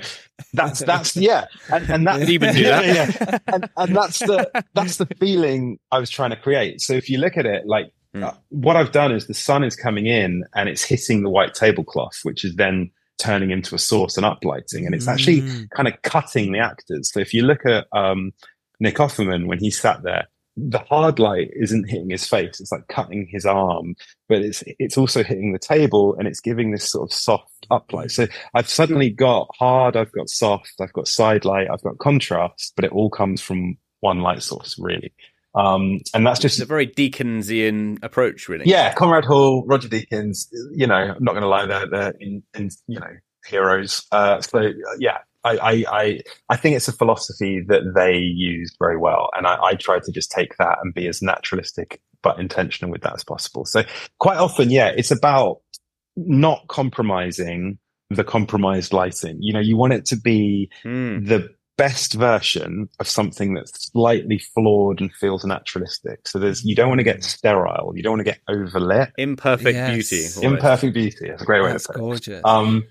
[0.54, 1.44] that's, that's, yeah.
[1.70, 2.84] And, and that, Even do that.
[3.20, 3.38] yeah.
[3.46, 6.80] And, and that's the, that's the feeling I was trying to create.
[6.80, 9.76] So if you look at it, like uh, what I've done is the sun is
[9.76, 14.16] coming in and it's hitting the white tablecloth, which is then turning into a source
[14.16, 15.70] and uplighting, and it's actually Mm.
[15.70, 17.10] kind of cutting the actors.
[17.12, 18.32] So if you look at um,
[18.80, 22.88] Nick Offerman when he sat there, the hard light isn't hitting his face; it's like
[22.88, 23.94] cutting his arm,
[24.28, 28.10] but it's it's also hitting the table and it's giving this sort of soft uplight.
[28.10, 32.72] So I've suddenly got hard, I've got soft, I've got side light, I've got contrast,
[32.74, 35.12] but it all comes from one light source, really.
[35.54, 38.64] Um, and that's It's just a very Deakinsian approach, really.
[38.68, 40.46] yeah, Conrad Hall, Roger Deakins.
[40.72, 43.10] You know, I'm not going to lie, they're they're in, in you know
[43.46, 44.06] heroes.
[44.12, 46.20] Uh, so uh, yeah, I, I I
[46.50, 50.12] I think it's a philosophy that they use very well, and I, I try to
[50.12, 53.64] just take that and be as naturalistic but intentional with that as possible.
[53.64, 53.82] So
[54.18, 55.62] quite often, yeah, it's about
[56.16, 57.78] not compromising
[58.10, 59.38] the compromised lighting.
[59.40, 61.26] You know, you want it to be Mm.
[61.28, 61.48] the
[61.80, 66.28] best version of something that's slightly flawed and feels naturalistic.
[66.28, 69.12] So there's you don't want to get sterile, you don't want to get overlit.
[69.18, 69.90] Imperfect Yes.
[70.10, 70.22] beauty.
[70.24, 70.44] almost.
[70.44, 71.28] Imperfect beauty.
[71.28, 71.98] That's a great way to put it.
[71.98, 72.42] gorgeous.
[72.44, 72.84] Um,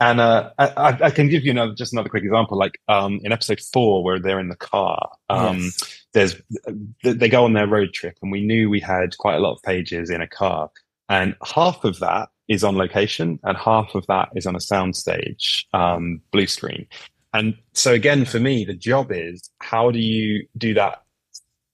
[0.00, 2.56] and uh, I, I- I can give you another, just another quick example.
[2.56, 6.04] Like um, in episode four, where they're in the car, um, Yes.
[6.14, 6.36] there's
[7.02, 9.62] they go on their road trip, and we knew we had quite a lot of
[9.64, 10.70] pages in a car,
[11.08, 15.64] and half of that is on location, and half of that is on a soundstage
[15.74, 16.86] um, blue screen.
[17.34, 21.02] And so again, for me, the job is how do you do that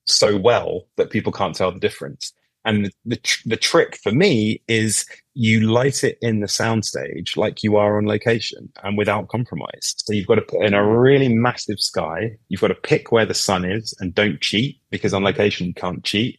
[0.04, 2.32] so well that people can't tell the difference?
[2.64, 7.36] And the the, tr- the trick for me is you light it in the soundstage
[7.36, 9.94] like you are on location and without compromise.
[9.98, 12.36] So you've got to put in a really massive sky.
[12.48, 15.74] You've got to pick where the sun is and don't cheat because on location you
[15.74, 16.38] can't cheat.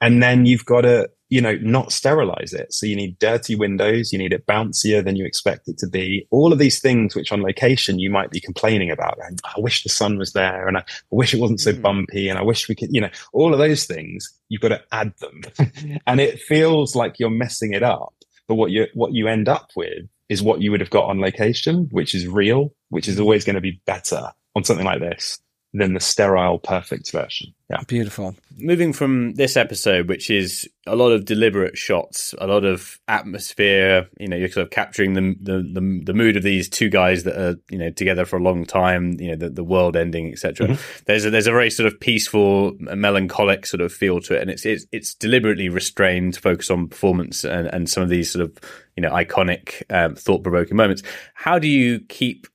[0.00, 2.72] And then you've got to, you know, not sterilize it.
[2.72, 4.12] So you need dirty windows.
[4.12, 6.26] You need it bouncier than you expect it to be.
[6.30, 9.18] All of these things, which on location you might be complaining about.
[9.26, 11.82] And I wish the sun was there and I wish it wasn't so Mm.
[11.82, 14.82] bumpy and I wish we could, you know, all of those things, you've got to
[14.92, 15.42] add them.
[16.06, 18.14] and it feels like you're messing it up.
[18.46, 21.20] But what you, what you end up with is what you would have got on
[21.20, 25.38] location, which is real, which is always going to be better on something like this
[25.76, 27.52] than the sterile, perfect version.
[27.68, 27.82] Yeah.
[27.88, 28.36] Beautiful.
[28.58, 34.08] moving from this episode, which is a lot of deliberate shots, a lot of atmosphere.
[34.20, 37.24] You know, you're sort of capturing the the the, the mood of these two guys
[37.24, 39.18] that are you know together for a long time.
[39.18, 40.78] You know, the, the world ending, etc.
[41.06, 44.50] There's a, there's a very sort of peaceful, melancholic sort of feel to it, and
[44.50, 48.44] it's it's, it's deliberately restrained to focus on performance and, and some of these sort
[48.44, 48.56] of
[48.96, 51.02] you know iconic, um, thought provoking moments.
[51.34, 52.46] How do you keep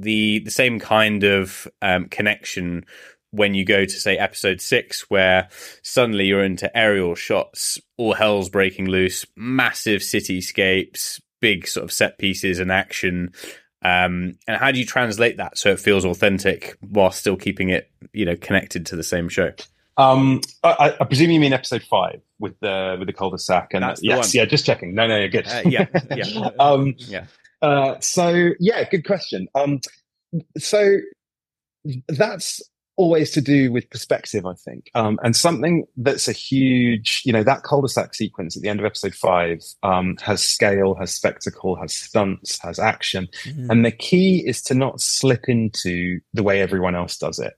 [0.00, 2.84] the the same kind of um, connection
[3.32, 5.48] when you go to say episode six, where
[5.82, 12.18] suddenly you're into aerial shots, all hell's breaking loose, massive cityscapes, big sort of set
[12.18, 13.32] pieces and action.
[13.82, 17.90] Um, and how do you translate that so it feels authentic while still keeping it,
[18.12, 19.52] you know, connected to the same show?
[19.96, 24.18] Um, I, I presume you mean episode five with the with the cul-de-sac, and yes,
[24.18, 24.28] one.
[24.32, 24.94] yeah, just checking.
[24.94, 25.46] No, no, you're good.
[25.46, 26.50] Uh, yeah, yeah.
[26.58, 27.26] um, Yeah.
[27.62, 29.48] Uh, so yeah, good question.
[29.54, 29.80] Um,
[30.58, 30.96] so
[32.08, 32.60] that's
[32.96, 37.42] always to do with perspective, I think, um, and something that's a huge, you know,
[37.42, 41.94] that cul-de-sac sequence at the end of episode five um, has scale, has spectacle, has
[41.96, 43.70] stunts, has action, Mm.
[43.70, 47.54] and the key is to not slip into the way everyone else does it.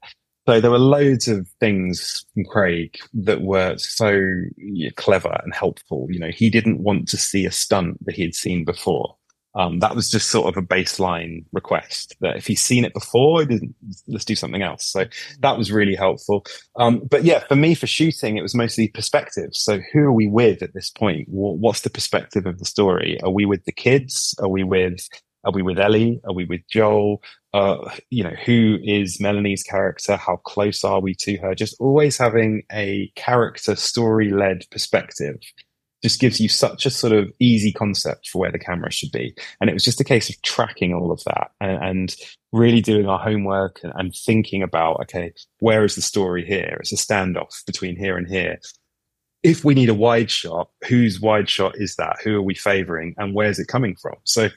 [0.46, 4.20] So there were loads of things from Craig that were so
[4.96, 6.08] clever and helpful.
[6.10, 9.16] You know, he didn't want to see a stunt that he had seen before.
[9.54, 13.46] Um, that was just sort of a baseline request that if he's seen it before,
[14.08, 14.86] let's do something else.
[14.86, 15.04] So
[15.40, 16.46] that was really helpful.
[16.76, 19.50] Um, but yeah, for me, for shooting, it was mostly perspective.
[19.52, 21.26] So who are we with at this point?
[21.28, 23.20] What's the perspective of the story?
[23.22, 24.34] Are we with the kids?
[24.38, 25.06] Are we with,
[25.44, 26.20] are we with Ellie?
[26.24, 27.22] Are we with Joel?
[27.52, 30.16] Uh, you know, who is Melanie's character?
[30.16, 31.54] How close are we to her?
[31.54, 35.36] Just always having a character story led perspective
[36.02, 39.34] just gives you such a sort of easy concept for where the camera should be.
[39.60, 42.16] And it was just a case of tracking all of that and, and
[42.52, 46.76] really doing our homework and, and thinking about, okay, where is the story here?
[46.80, 48.58] It's a standoff between here and here.
[49.42, 52.18] If we need a wide shot, whose wide shot is that?
[52.22, 54.14] Who are we favoring and where's it coming from?
[54.24, 54.50] So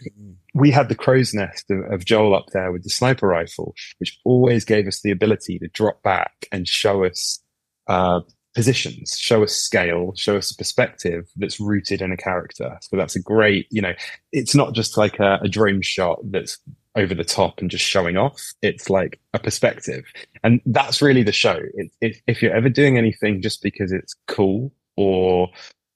[0.53, 4.19] we had the crow's nest of, of Joel up there with the sniper rifle, which
[4.25, 7.39] always gave us the ability to drop back and show us
[7.87, 8.21] uh,
[8.55, 12.77] positions, show us scale, show us a perspective that's rooted in a character.
[12.81, 13.93] So that's a great, you know,
[14.31, 16.57] it's not just like a, a drone shot that's
[16.95, 18.41] over the top and just showing off.
[18.61, 20.05] It's like a perspective.
[20.43, 21.59] And that's really the show.
[21.73, 25.49] It, it, if you're ever doing anything just because it's cool or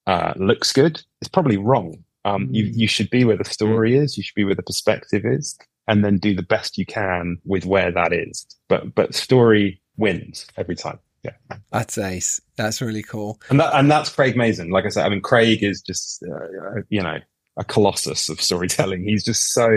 [0.06, 2.04] uh, looks good, it's probably wrong.
[2.26, 4.18] Um, you, you should be where the story is.
[4.18, 5.58] You should be where the perspective is
[5.88, 8.46] and then do the best you can with where that is.
[8.68, 11.00] But, but story wins every time.
[11.24, 11.32] Yeah.
[11.72, 12.40] That's ace.
[12.58, 13.40] That's really cool.
[13.50, 14.70] And that and that's Craig Mazin.
[14.70, 17.18] Like I said, I mean, Craig is just uh, you know
[17.58, 19.04] a colossus of storytelling.
[19.04, 19.70] He's just so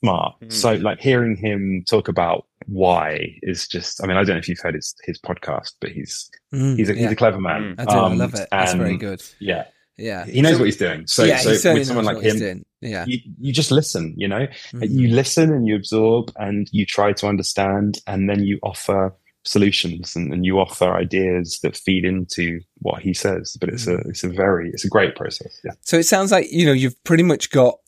[0.00, 0.34] smart.
[0.42, 0.52] Mm.
[0.52, 4.02] So like hearing him talk about why is just.
[4.02, 6.90] I mean, I don't know if you've heard his his podcast, but he's Mm, he's
[6.90, 7.02] a, yeah.
[7.02, 7.74] he's a clever man.
[7.78, 7.90] I do.
[7.90, 8.48] I Um, love it.
[8.50, 9.22] That's very good.
[9.40, 9.64] Yeah,
[9.96, 10.26] Yeah.
[10.26, 11.06] he knows So- what he's doing.
[11.06, 12.64] So yeah, so he with someone like him.
[12.82, 13.04] Yeah.
[13.06, 14.90] you, you just listen, you know, Mhm.
[14.90, 19.14] you listen and you absorb and you try to understand and then you offer
[19.44, 23.56] solutions and, and you offer ideas that feed into what he says.
[23.60, 24.08] But it's a, Mm.
[24.10, 25.60] it's a very, it's a great process.
[25.64, 25.72] Yeah.
[25.80, 27.78] So it sounds like, you know, you've pretty much got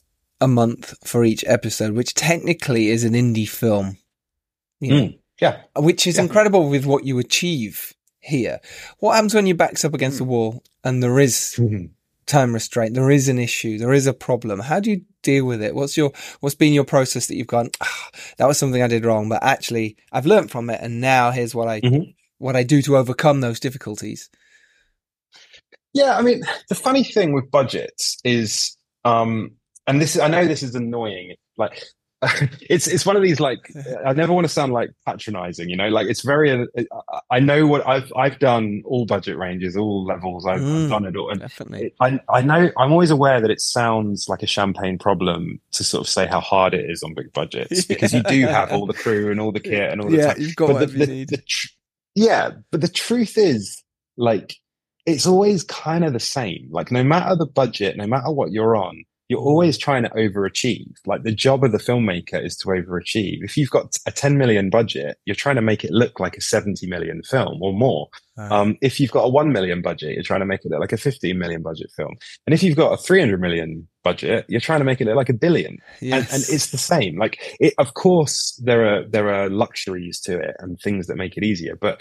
[0.41, 3.97] a month for each episode, which technically is an indie film.
[4.81, 5.19] You know, Mm.
[5.41, 5.63] Yeah.
[5.77, 6.23] which is Yeah.
[6.25, 8.61] incredible with what you achieve here.
[8.99, 11.91] What happens when your back's up against the wall and there is Mhm.
[12.27, 14.61] Time restraint, there is an issue, there is a problem?
[14.61, 15.75] How do you deal with it?
[15.75, 18.09] What's your what's been your process that you've gone, ah,
[18.39, 21.55] that was something I did wrong, but actually I've learned from it and now here's
[21.55, 22.15] what I Mhm.
[22.39, 24.29] what I do to overcome those difficulties.
[25.93, 29.53] Yeah, I mean, the funny thing with budgets is, um,
[29.87, 31.35] and this I know this is annoying.
[31.57, 31.85] Like,
[32.71, 33.71] it's it's one of these like
[34.07, 35.89] I never want to sound like patronizing, you know.
[35.89, 36.51] Like it's very.
[36.53, 36.87] uh,
[37.31, 40.47] I know what I've I've done all budget ranges, all levels.
[40.47, 41.87] I've, Mm, I've done it all, and Definitely.
[41.87, 45.85] it, I I know I'm always aware that it sounds like a champagne problem to
[45.85, 48.87] sort of say how hard it is on big budgets because you do have all
[48.87, 50.41] the crew and all the kit and all the Yeah, time.
[50.41, 51.29] you've got But whatever the, you the- need.
[51.31, 51.69] the tr-
[52.15, 53.83] yeah, but the truth is,
[54.17, 54.55] like,
[55.05, 56.69] it's always kind of the same.
[56.71, 59.47] Like, no matter the budget, no matter what you're on, you're Mm.
[59.47, 60.93] always trying to overachieve.
[61.07, 63.39] Like, the job of the filmmaker is to overachieve.
[63.43, 66.41] If you've got a 10 million budget, you're trying to make it look like a
[66.41, 68.09] 70 million film or more.
[68.37, 70.93] Um, if you've got a 1 million budget, you're trying to make it look like
[70.93, 72.15] a 15 million budget film.
[72.47, 75.29] And if you've got a 300 million budget, you're trying to make it look like
[75.29, 76.53] a billion and, and Yes.
[76.53, 77.17] it's the same.
[77.17, 81.37] Like, it, of course, there are there are luxuries to it and things that make
[81.37, 81.77] it easier.
[81.81, 82.01] But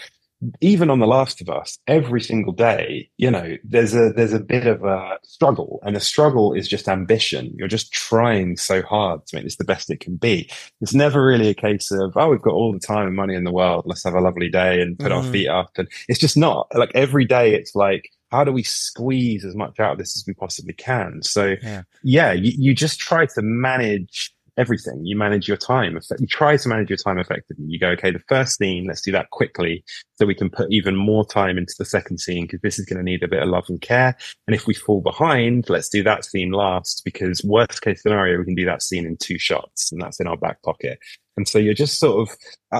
[0.60, 4.40] even on The Last of Us, every single day, you know, there's a there's a
[4.40, 7.54] bit of a struggle, and the struggle is just ambition.
[7.56, 10.50] You're just trying so hard to make this the best it can be.
[10.80, 13.44] It's never really a case of oh, we've got all the time and money in
[13.44, 13.84] the world.
[13.86, 15.32] Let's have a lovely day and put our Mhm.
[15.32, 15.70] feet up.
[15.76, 17.54] And it's just not like every day.
[17.54, 21.22] It's like how do we squeeze as much out of this as we possibly can?
[21.22, 21.82] So Yeah.
[22.02, 25.04] yeah, you, you just try to manage everything.
[25.04, 25.98] You manage your time.
[26.18, 27.64] You try to manage your time effectively.
[27.68, 29.84] You go, okay, the first scene, let's do that quickly
[30.16, 32.98] so we can put even more time into the second scene because this is going
[32.98, 34.16] to need a bit of love and care.
[34.46, 38.44] And if we fall behind, let's do that scene last because worst case scenario, we
[38.44, 40.98] can do that scene in two shots and that's in our back pocket.
[41.36, 42.36] And so you're just sort of,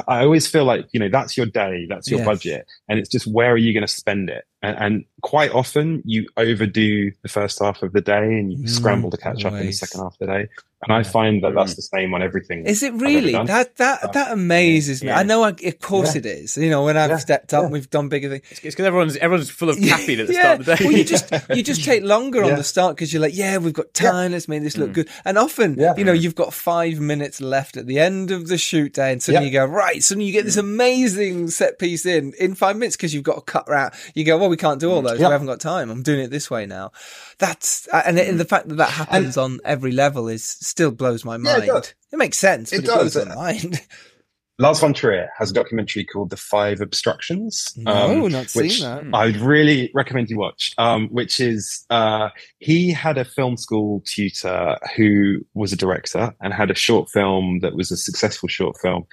[0.06, 2.26] I, always feel like, you know, that's your day, that's your Yes.
[2.26, 2.66] budget.
[2.88, 4.44] And it's just where are you going to spend it?
[4.62, 8.68] And, and quite often you overdo the first half of the day and you Mm,
[8.68, 10.48] scramble to catch up in the second half of the day.
[10.86, 11.76] And I find that that's mm.
[11.76, 12.66] the same on everything.
[12.66, 13.32] Is it really?
[13.32, 13.46] done.
[13.46, 15.10] That that uh, that amazes me.
[15.10, 16.20] I know, I, of course Yeah.
[16.20, 16.56] it is.
[16.56, 17.16] You know, when I've Yeah.
[17.18, 17.68] stepped up, Yeah.
[17.70, 18.42] we've done bigger things.
[18.50, 20.84] It's because everyone's everyone's full of caffeine at the start of the day.
[20.84, 23.72] Well, you just you just take longer on the start because you're like, yeah, we've
[23.72, 24.32] got time.
[24.32, 24.94] Let's make this look mm.
[24.94, 25.08] good.
[25.24, 25.94] And often, Yeah.
[25.96, 29.22] you know, you've got five minutes left at the end of the shoot day, and
[29.22, 29.62] suddenly Yeah.
[29.62, 30.02] you go right.
[30.02, 30.60] Suddenly you get this mm.
[30.60, 33.94] amazing set piece in in five minutes because you've got to cut out.
[34.14, 35.18] You go, well, we can't do all those.
[35.20, 35.28] Yeah.
[35.28, 35.90] We haven't got time.
[35.90, 36.92] I'm doing it this way now.
[37.38, 40.44] That's uh, and, it, and the fact that that happens on every level is
[40.74, 41.66] still blows my Yeah, it mind.
[41.66, 41.94] does.
[42.12, 42.72] it makes sense.
[42.72, 43.28] It but it blows does.
[43.28, 43.80] my mind.
[44.60, 47.72] Lars von Trier has a documentary called The Five Obstructions.
[47.76, 49.04] No, not seen which that.
[49.12, 50.72] I would really recommend you watch.
[50.78, 56.52] Um, which is uh, he had a film school tutor who was a director and
[56.54, 59.04] had a short film that was a successful short film.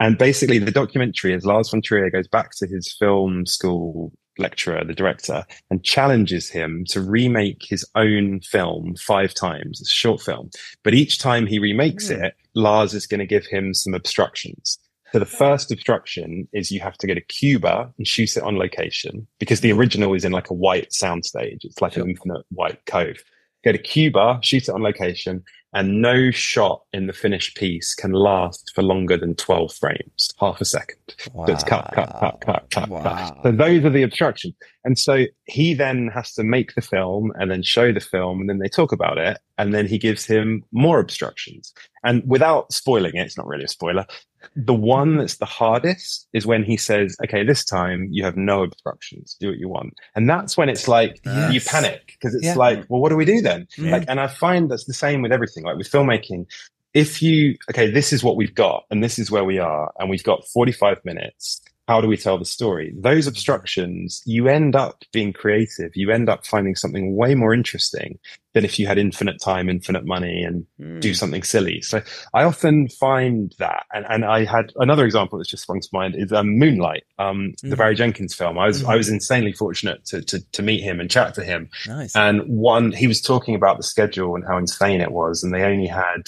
[0.00, 4.84] And basically, the documentary is Lars von Trier goes back to his film school lecturer,
[4.84, 9.80] the director, and challenges him to remake his own film five times.
[9.80, 10.50] It's a short film.
[10.82, 12.22] But each time he remakes hmm.
[12.22, 14.78] it, Lars is going to give him some obstructions.
[15.12, 18.58] So the first obstruction is you have to get to Cuba and shoot it on
[18.58, 19.78] location because the hmm.
[19.78, 21.64] original is in like a white soundstage.
[21.64, 23.16] It's like an infinite white cove.
[23.64, 25.42] Go to Cuba, shoot it on location,
[25.74, 30.60] and no shot in the finished piece can last for longer than 12 frames, half
[30.60, 30.98] a second.
[31.18, 33.02] So it's cut, cut, cut, cut, cut, Wow.
[33.02, 33.36] cut.
[33.42, 34.54] So those are the obstructions.
[34.84, 38.48] And so he then has to make the film and then show the film and
[38.48, 39.38] then they talk about it.
[39.58, 41.74] And then he gives him more obstructions.
[42.04, 44.06] And without spoiling it, it's not really a spoiler.
[44.54, 48.62] The one that's the hardest is when he says, okay, this time you have no
[48.62, 49.36] obstructions.
[49.40, 49.94] Do what you want.
[50.14, 52.54] And that's when it's like you panic because it's Yeah.
[52.54, 53.66] like, well, what do we do then?
[53.76, 53.92] Yeah.
[53.92, 55.64] Like, and I find that's the same with everything.
[55.64, 56.46] Like with filmmaking,
[56.94, 60.08] if you, okay, this is what we've got and this is where we are and
[60.08, 62.92] we've got 45 minutes how do we tell the story?
[63.00, 65.90] Those obstructions, you end up being creative.
[65.96, 68.18] You end up finding something way more interesting
[68.52, 71.00] than if you had infinite time, infinite money, and Hmm.
[71.00, 71.80] do something silly.
[71.80, 72.02] So
[72.34, 76.14] I often find that, and, and I had another example that's just sprung to mind
[76.14, 77.78] is um, Moonlight, um, the Mhm.
[77.78, 78.58] Barry Jenkins film.
[78.58, 78.88] I was Mhm.
[78.90, 81.70] I was insanely fortunate to, to to meet him and chat to him.
[81.86, 82.14] Nice.
[82.14, 85.62] And one, he was talking about the schedule and how insane it was, and they
[85.62, 86.22] only had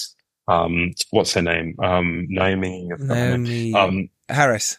[0.48, 2.88] um, what's her name, um, Naomie.
[2.92, 3.72] I've forgotten her name.
[3.72, 4.78] Naomie Um, Harris.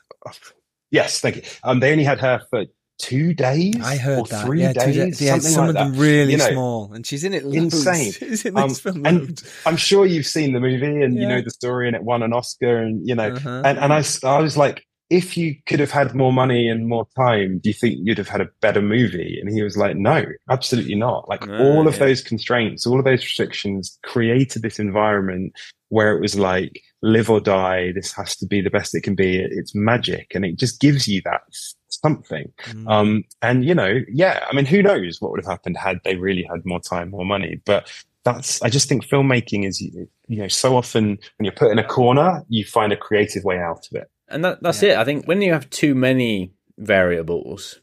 [0.92, 1.42] Yes, thank you.
[1.64, 2.66] Um, they only had her for
[3.00, 3.74] two days.
[3.82, 4.46] I heard or that.
[4.46, 5.18] Three yeah, days.
[5.18, 6.00] da- yeah, some like of them that.
[6.00, 7.44] really You know, small, and she's in it.
[7.44, 7.58] Loads.
[7.86, 8.12] insane.
[8.30, 8.76] She's in Um,
[9.06, 9.42] and.
[9.66, 12.32] I'm sure you've seen the movie and you know the story, and it won an
[12.34, 13.62] Oscar, and you know, Uh-huh.
[13.66, 17.06] and and I, I was like, if you could have had more money and more
[17.18, 19.40] time, do you think you'd have had a better movie?
[19.42, 21.28] And he was like, no, absolutely not.
[21.28, 22.00] Like No, all of yeah.
[22.06, 25.52] those constraints, all of those restrictions created this environment
[25.92, 27.92] where it was like live or die.
[27.92, 29.38] This has to be the best it can be.
[29.38, 31.42] It's magic, and it just gives you that
[31.90, 32.52] something.
[32.70, 32.90] Mm.
[32.90, 36.16] Um, and you know, yeah, I mean, who knows what would have happened had they
[36.16, 37.62] really had more time, more money?
[37.66, 37.92] But
[38.24, 41.84] that's, I just think filmmaking is, you know, so often when you're put in a
[41.84, 44.10] corner, you find a creative way out of it.
[44.30, 44.96] And that, that's it.
[44.96, 47.82] I think when you have too many variables,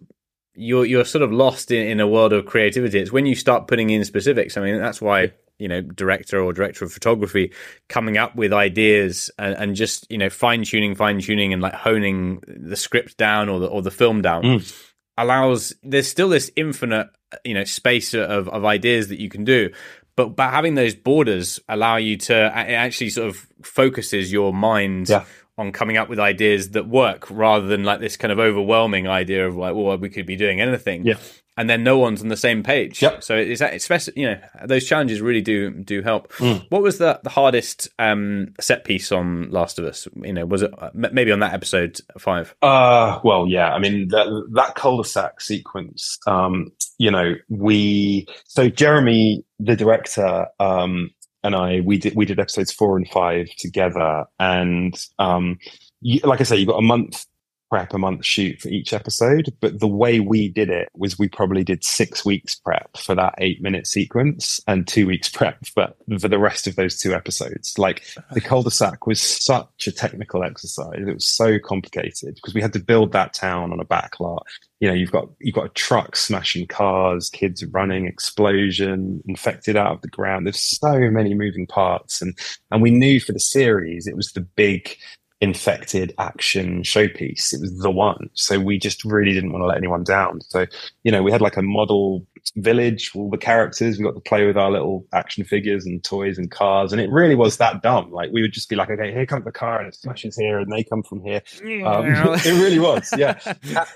[0.55, 2.99] you're you're sort of lost in, in a world of creativity.
[3.01, 4.57] It's when you start putting in specifics.
[4.57, 7.53] I mean, that's why you know director or director of photography
[7.89, 11.75] coming up with ideas and, and just you know fine tuning, fine tuning, and like
[11.75, 14.85] honing the script down or the or the film down Mm.
[15.17, 15.75] allows.
[15.83, 17.09] There's still this infinite
[17.45, 19.71] you know space of of ideas that you can do.
[20.17, 25.09] But, but having those borders allow you to it actually sort of focuses your mind
[25.09, 25.25] Yeah.
[25.57, 29.47] on coming up with ideas that work rather than like this kind of overwhelming idea
[29.47, 31.07] of like, well, we could be doing anything.
[31.07, 31.19] Yeah.
[31.59, 33.03] And then no one's on the same page.
[33.03, 33.25] Yep.
[33.25, 36.33] So it's that especially, you know, those challenges really do do help.
[36.35, 36.65] Mm.
[36.69, 40.07] What was the, the hardest um, set piece on Last of Us?
[40.23, 42.55] You know, was it uh, maybe on that episode five?
[42.63, 43.75] Uh, well, yeah.
[43.75, 51.11] I mean, that, that cul-de-sac sequence, um, you know, we, so Jeremy, the director, um,
[51.43, 54.27] and I, we did, we did episodes four and five together.
[54.39, 55.59] And, um,
[56.03, 57.27] you, like I say, you've got a month
[57.71, 59.53] prep, a month shoot for each episode.
[59.61, 63.35] But the way we did it was we probably did six weeks prep for that
[63.39, 67.79] eight minute sequence and two weeks prep for, for the rest of those two episodes.
[67.79, 71.07] Like the cul-de-sac was such a technical exercise.
[71.07, 74.47] It was so complicated because we had to build that town on a back lot.
[74.81, 79.93] You know, you've got you've got a truck smashing cars, kids running, explosion, infected out
[79.93, 80.47] of the ground.
[80.47, 82.39] There's so many moving parts, and
[82.71, 84.97] and we knew for the series it was the big
[85.41, 87.53] infected action showpiece.
[87.53, 88.29] It was the one.
[88.35, 90.41] So we just really didn't want to let anyone down.
[90.41, 90.67] So,
[91.05, 92.27] you know, we had like a model
[92.57, 93.99] village, all the characters.
[93.99, 96.93] We got to play with our little action figures and toys and cars.
[96.93, 98.11] And it really was that dumb.
[98.11, 100.59] Like we would just be like, okay, here comes the car and it smashes here
[100.59, 101.43] and they come from here.
[101.85, 102.07] Um,
[102.45, 103.13] it really was.
[103.17, 103.39] Yeah.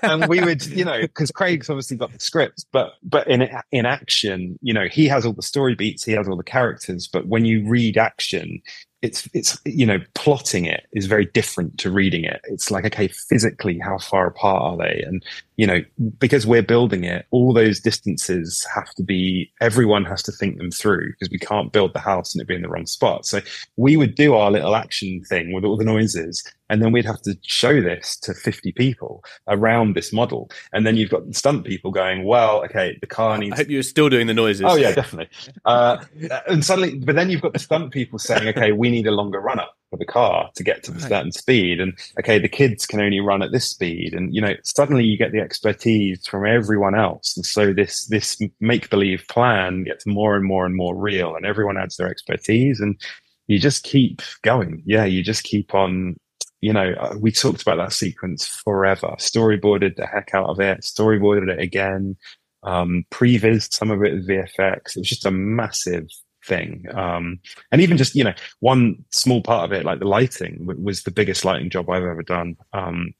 [0.01, 3.85] and we would, you know, because Craig's obviously got the script, but, but in, in
[3.85, 7.07] action, you know, he has all the story beats, he has all the characters.
[7.07, 8.61] But when you read action,
[9.03, 12.41] it's it's you know plotting it is very different to reading it.
[12.45, 15.03] It's like okay physically how far apart are they?
[15.05, 15.23] And
[15.57, 15.81] you know
[16.17, 20.71] because we're building it all those distances have to be everyone has to think them
[20.71, 23.39] through because we can't build the house and it be in the wrong spot so
[23.77, 27.21] we would do our little action thing with all the noises and then we'd have
[27.21, 31.65] to show this to 50 people around this model and then you've got the stunt
[31.65, 33.53] people going well okay the car needs.
[33.53, 34.65] I hope you're still doing the noises.
[34.65, 35.29] Oh yeah, definitely.
[35.65, 36.03] Uh,
[36.47, 39.39] and suddenly, but then you've got the stunt people saying, "Okay, we need a longer
[39.39, 42.87] run up for the car to get to a certain speed," and okay, the kids
[42.87, 46.47] can only run at this speed, and you know, suddenly you get the expertise from
[46.47, 50.95] everyone else, and so this this make believe plan gets more and more and more
[50.95, 52.99] real, and everyone adds their expertise, and
[53.47, 54.81] you just keep going.
[54.85, 56.15] Yeah, you just keep on.
[56.61, 59.15] You know, uh, we talked about that sequence forever.
[59.19, 60.79] Storyboarded the heck out of it.
[60.79, 62.15] Storyboarded it again
[62.63, 64.95] um, previs some of it with VFX.
[64.95, 66.07] It was just a massive
[66.45, 66.85] thing.
[66.93, 67.39] Um,
[67.71, 71.11] and even just, you know, one small part of it, like the lighting was the
[71.11, 72.57] biggest lighting job I've ever done.
[72.73, 73.13] Um,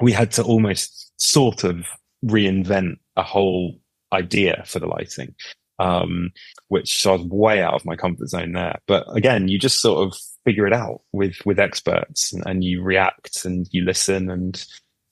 [0.00, 1.86] we had to almost sort of
[2.24, 3.78] reinvent a whole
[4.12, 5.34] idea for the lighting.
[5.80, 6.30] Um,
[6.68, 8.78] which I was way out of my comfort zone there.
[8.86, 12.80] But again, you just sort of figure it out with, with experts and, and you
[12.80, 14.64] react and you listen and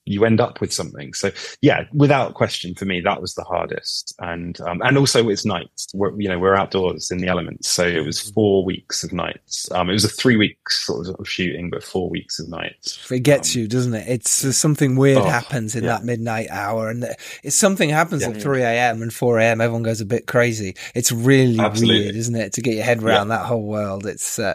[0.05, 1.14] you end up with something.
[1.14, 1.30] So
[1.61, 4.14] yeah, without question, for me, that was the hardest.
[4.18, 5.86] And um, and also it's nights.
[5.94, 9.70] We're, you know, we're outdoors in the elements, so it was four weeks of nights.
[9.72, 13.10] Um, it was a three weeks sort of shooting, but four weeks of nights.
[13.10, 14.09] It gets Um, you, doesn't it?
[14.09, 15.90] It's uh, something weird Oh, happens in yeah.
[15.90, 17.05] that midnight hour, and
[17.44, 18.31] it's something happens Yeah.
[18.31, 19.02] at three a.m.
[19.02, 19.60] and four a.m.
[19.60, 20.74] Everyone goes a bit crazy.
[20.94, 22.01] It's really Absolutely.
[22.01, 24.06] weird, isn't it, to get your head around that whole world?
[24.06, 24.55] It's uh,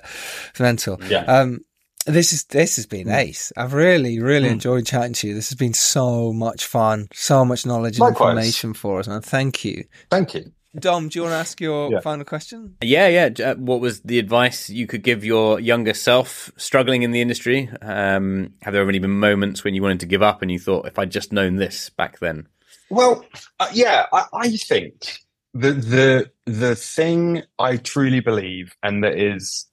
[0.60, 1.00] mental.
[1.08, 1.24] Yeah.
[1.24, 1.62] Um,
[2.08, 2.90] This is this has Mm.
[2.90, 3.52] been ace.
[3.58, 5.34] I've really, really enjoyed chatting to you.
[5.36, 8.30] This has been so much fun, so much knowledge and Likewise.
[8.38, 9.22] information for us, man.
[9.22, 9.84] Thank you.
[10.10, 10.52] Thank you.
[10.80, 12.00] Dom, do you want to ask your Yeah.
[12.02, 12.76] final question?
[12.82, 13.30] Yeah, yeah.
[13.52, 17.70] uh, What was the advice you could give your younger self struggling in the industry?
[17.82, 20.88] Um, have there ever been moments when you wanted to give up and you thought,
[20.88, 22.48] if I'd just known this back then?
[22.90, 23.26] Well,
[23.60, 25.20] uh, yeah, I, I think
[25.54, 29.66] the the the thing I truly believe, and that is,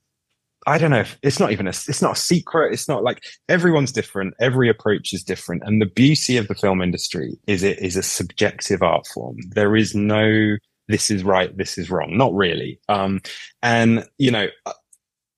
[0.65, 2.73] I don't know, if it's not even a, it's not a secret.
[2.73, 4.33] It's not like everyone's different.
[4.39, 8.03] Every approach is different, and the beauty of the film industry is it is a
[8.03, 9.37] subjective art form.
[9.49, 12.15] There is no this is right, this is wrong.
[12.17, 12.79] Not really.
[12.89, 13.21] Um,
[13.61, 14.47] and you know.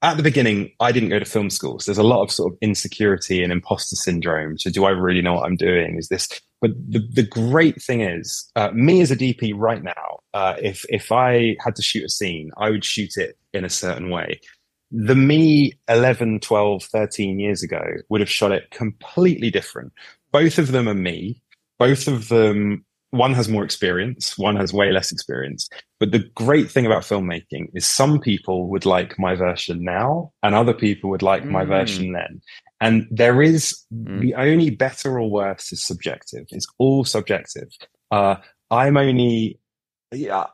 [0.04, 1.80] At the beginning, I didn't go to film school.
[1.80, 4.60] So there's a lot of sort of insecurity and imposter syndrome.
[4.60, 5.98] So do I really know what I'm doing?
[5.98, 6.30] Is this
[6.62, 10.86] but the, the great thing is, uh, me as a DP right now, uh, if
[10.90, 14.40] if I had to shoot a scene, I would shoot it in a certain way.
[14.92, 19.92] The me 11, 12, 13 years ago would have shot it completely different.
[20.32, 21.42] Both of them are me.
[21.80, 25.70] Both of them, one has more experience, one has way less experience.
[26.00, 30.56] But the great thing about filmmaking is some people would like my version now, and
[30.56, 31.68] other people would like my Mm.
[31.68, 32.42] version then.
[32.80, 34.22] And there is Mm.
[34.22, 36.46] the only better or worse is subjective.
[36.52, 37.70] It's all subjective.
[38.12, 38.36] Uh,
[38.72, 39.60] I'm only,
[40.14, 40.46] yeah,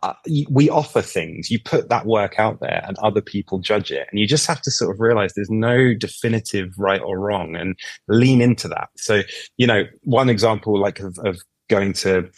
[0.49, 1.51] we offer things.
[1.51, 4.07] You put that work out there and other people judge it.
[4.09, 7.77] And you just have to sort of realize there's no definitive right or wrong and
[8.07, 8.89] lean into that.
[8.97, 9.21] So,
[9.57, 11.39] you know, one example like of, of
[11.69, 12.29] going to,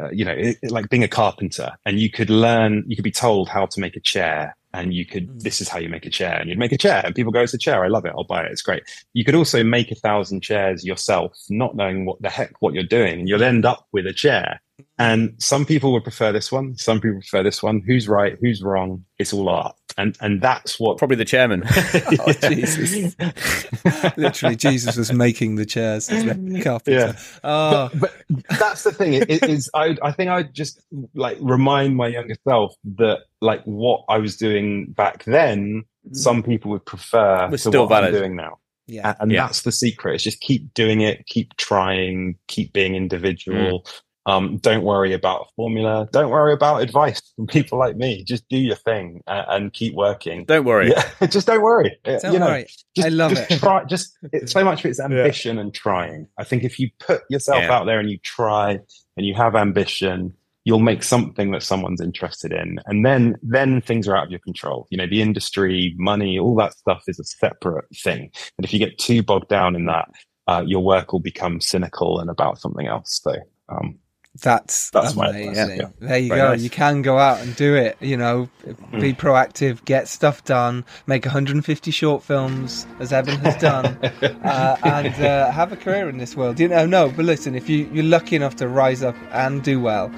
[0.00, 3.10] uh, you know, it- like being a carpenter and you could learn, you could be
[3.10, 6.10] told how to make a chair and you could, this is how you make a
[6.10, 7.84] chair and you'd make a chair and people go, it's a chair.
[7.84, 8.12] I love it.
[8.16, 8.52] I'll buy it.
[8.52, 8.84] It's great.
[9.12, 12.84] You could also make a thousand chairs yourself, not knowing what the heck, what you're
[12.84, 13.18] doing.
[13.18, 14.60] And you'll end up with a chair.
[15.00, 16.76] And some people would prefer this one.
[16.76, 17.82] Some people prefer this one.
[17.86, 18.36] Who's right?
[18.40, 19.04] Who's wrong?
[19.18, 19.74] It's all art.
[19.98, 21.62] And, and that's what Probably the chairman.
[22.20, 23.16] Oh, Jesus.
[24.16, 27.16] Literally, Jesus was making the chairs as the carpenter.
[27.44, 28.14] Oh, but
[28.58, 29.14] that's the thing.
[29.14, 30.80] It, it is I I think I just
[31.14, 36.70] like remind my younger self that like what I was doing back then, some people
[36.72, 38.14] would prefer Was to still what valid.
[38.14, 38.58] I'm doing now.
[38.86, 39.10] yeah.
[39.18, 39.46] A- And Yeah.
[39.46, 40.14] that's the secret.
[40.16, 43.80] It's just keep doing it, keep trying, keep being individual.
[43.82, 44.00] Mm.
[44.26, 46.08] Um, don't worry about a formula.
[46.12, 48.22] Don't worry about advice from people like me.
[48.24, 50.44] Just do your thing and, and keep working.
[50.44, 50.90] Don't worry.
[50.90, 51.98] Yeah, just don't worry.
[52.04, 52.66] Uh, Don't you know, worry.
[52.94, 53.58] just, I love just it.
[53.58, 56.28] Try, just it, so much of it's ambition and trying.
[56.38, 57.72] I think if you put yourself Yeah.
[57.72, 58.78] out there and you try
[59.16, 60.34] and you have ambition,
[60.64, 64.40] you'll make something that someone's interested in, and then then things are out of your
[64.40, 64.86] control.
[64.90, 68.30] You know, the industry, money, all that stuff is a separate thing.
[68.58, 70.08] And if you get too bogged down in that,
[70.46, 73.20] uh, your work will become cynical and about something else.
[73.22, 73.34] So.
[73.70, 73.98] Um,
[74.42, 75.58] That's, That's my amazing.
[75.58, 75.88] advice, yeah.
[76.08, 76.48] There you Very go.
[76.50, 76.62] nice.
[76.62, 77.96] You can go out and do it.
[78.00, 78.48] You know,
[78.92, 83.86] be proactive, get stuff done, make 150 short films as Eben has done,
[84.44, 86.60] uh, and uh, have a career in this world.
[86.60, 89.80] You know, no, but listen, if you, you're lucky enough to rise up and do
[89.80, 90.10] well,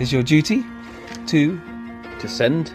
[0.00, 0.64] it's your duty
[1.28, 1.60] to
[2.18, 2.74] To send.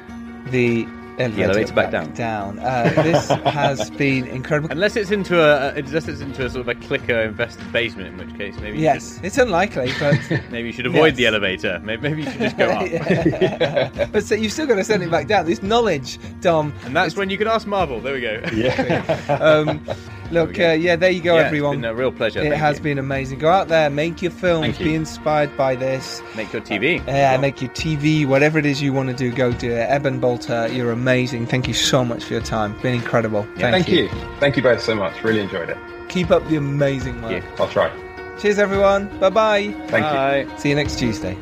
[0.52, 0.88] the
[1.18, 2.60] elevator, elevator back down.
[2.60, 4.72] Uh, this has been incredible.
[4.72, 8.18] Unless it's into a, unless it's into a sort of a clicker invested basement, in
[8.28, 10.20] which case maybe you Yes, it's unlikely, but
[10.52, 11.18] maybe you should avoid Yes.
[11.18, 11.80] the elevator.
[11.84, 12.90] Maybe, maybe you should just go up.
[12.90, 14.08] Yeah.
[14.12, 15.46] but so you've still got to send it back down.
[15.46, 16.74] This knowledge, Dom.
[16.84, 18.00] And that's when you can ask Marvel.
[18.00, 18.42] There we go.
[18.54, 19.02] yeah.
[19.42, 19.86] Um,
[20.32, 21.76] look, uh, yeah, there you go, Yeah, everyone.
[21.76, 22.40] It's been a real pleasure.
[22.40, 22.84] It Thank has you.
[22.84, 23.40] been amazing.
[23.40, 24.86] Go out there, make your films, you.
[24.86, 26.22] be inspired by this.
[26.36, 27.06] Make your TV.
[27.08, 29.90] Yeah, make your TV, whatever it is you want to do, go do it.
[29.90, 31.46] Eben Bolter, you're amazing.
[31.48, 32.80] Thank you so much for your time.
[32.82, 33.48] Been incredible.
[33.58, 34.10] Yeah, Thank you.
[34.40, 35.24] Thank you both so much.
[35.24, 35.78] Really enjoyed it.
[36.10, 37.32] Keep up the amazing work.
[37.32, 37.44] you.
[37.58, 37.92] I'll try.
[38.40, 39.08] Cheers, everyone.
[39.20, 39.62] Bye bye.
[39.88, 40.48] Thank you.
[40.52, 40.58] Bye.
[40.58, 41.38] See you next Tuesday.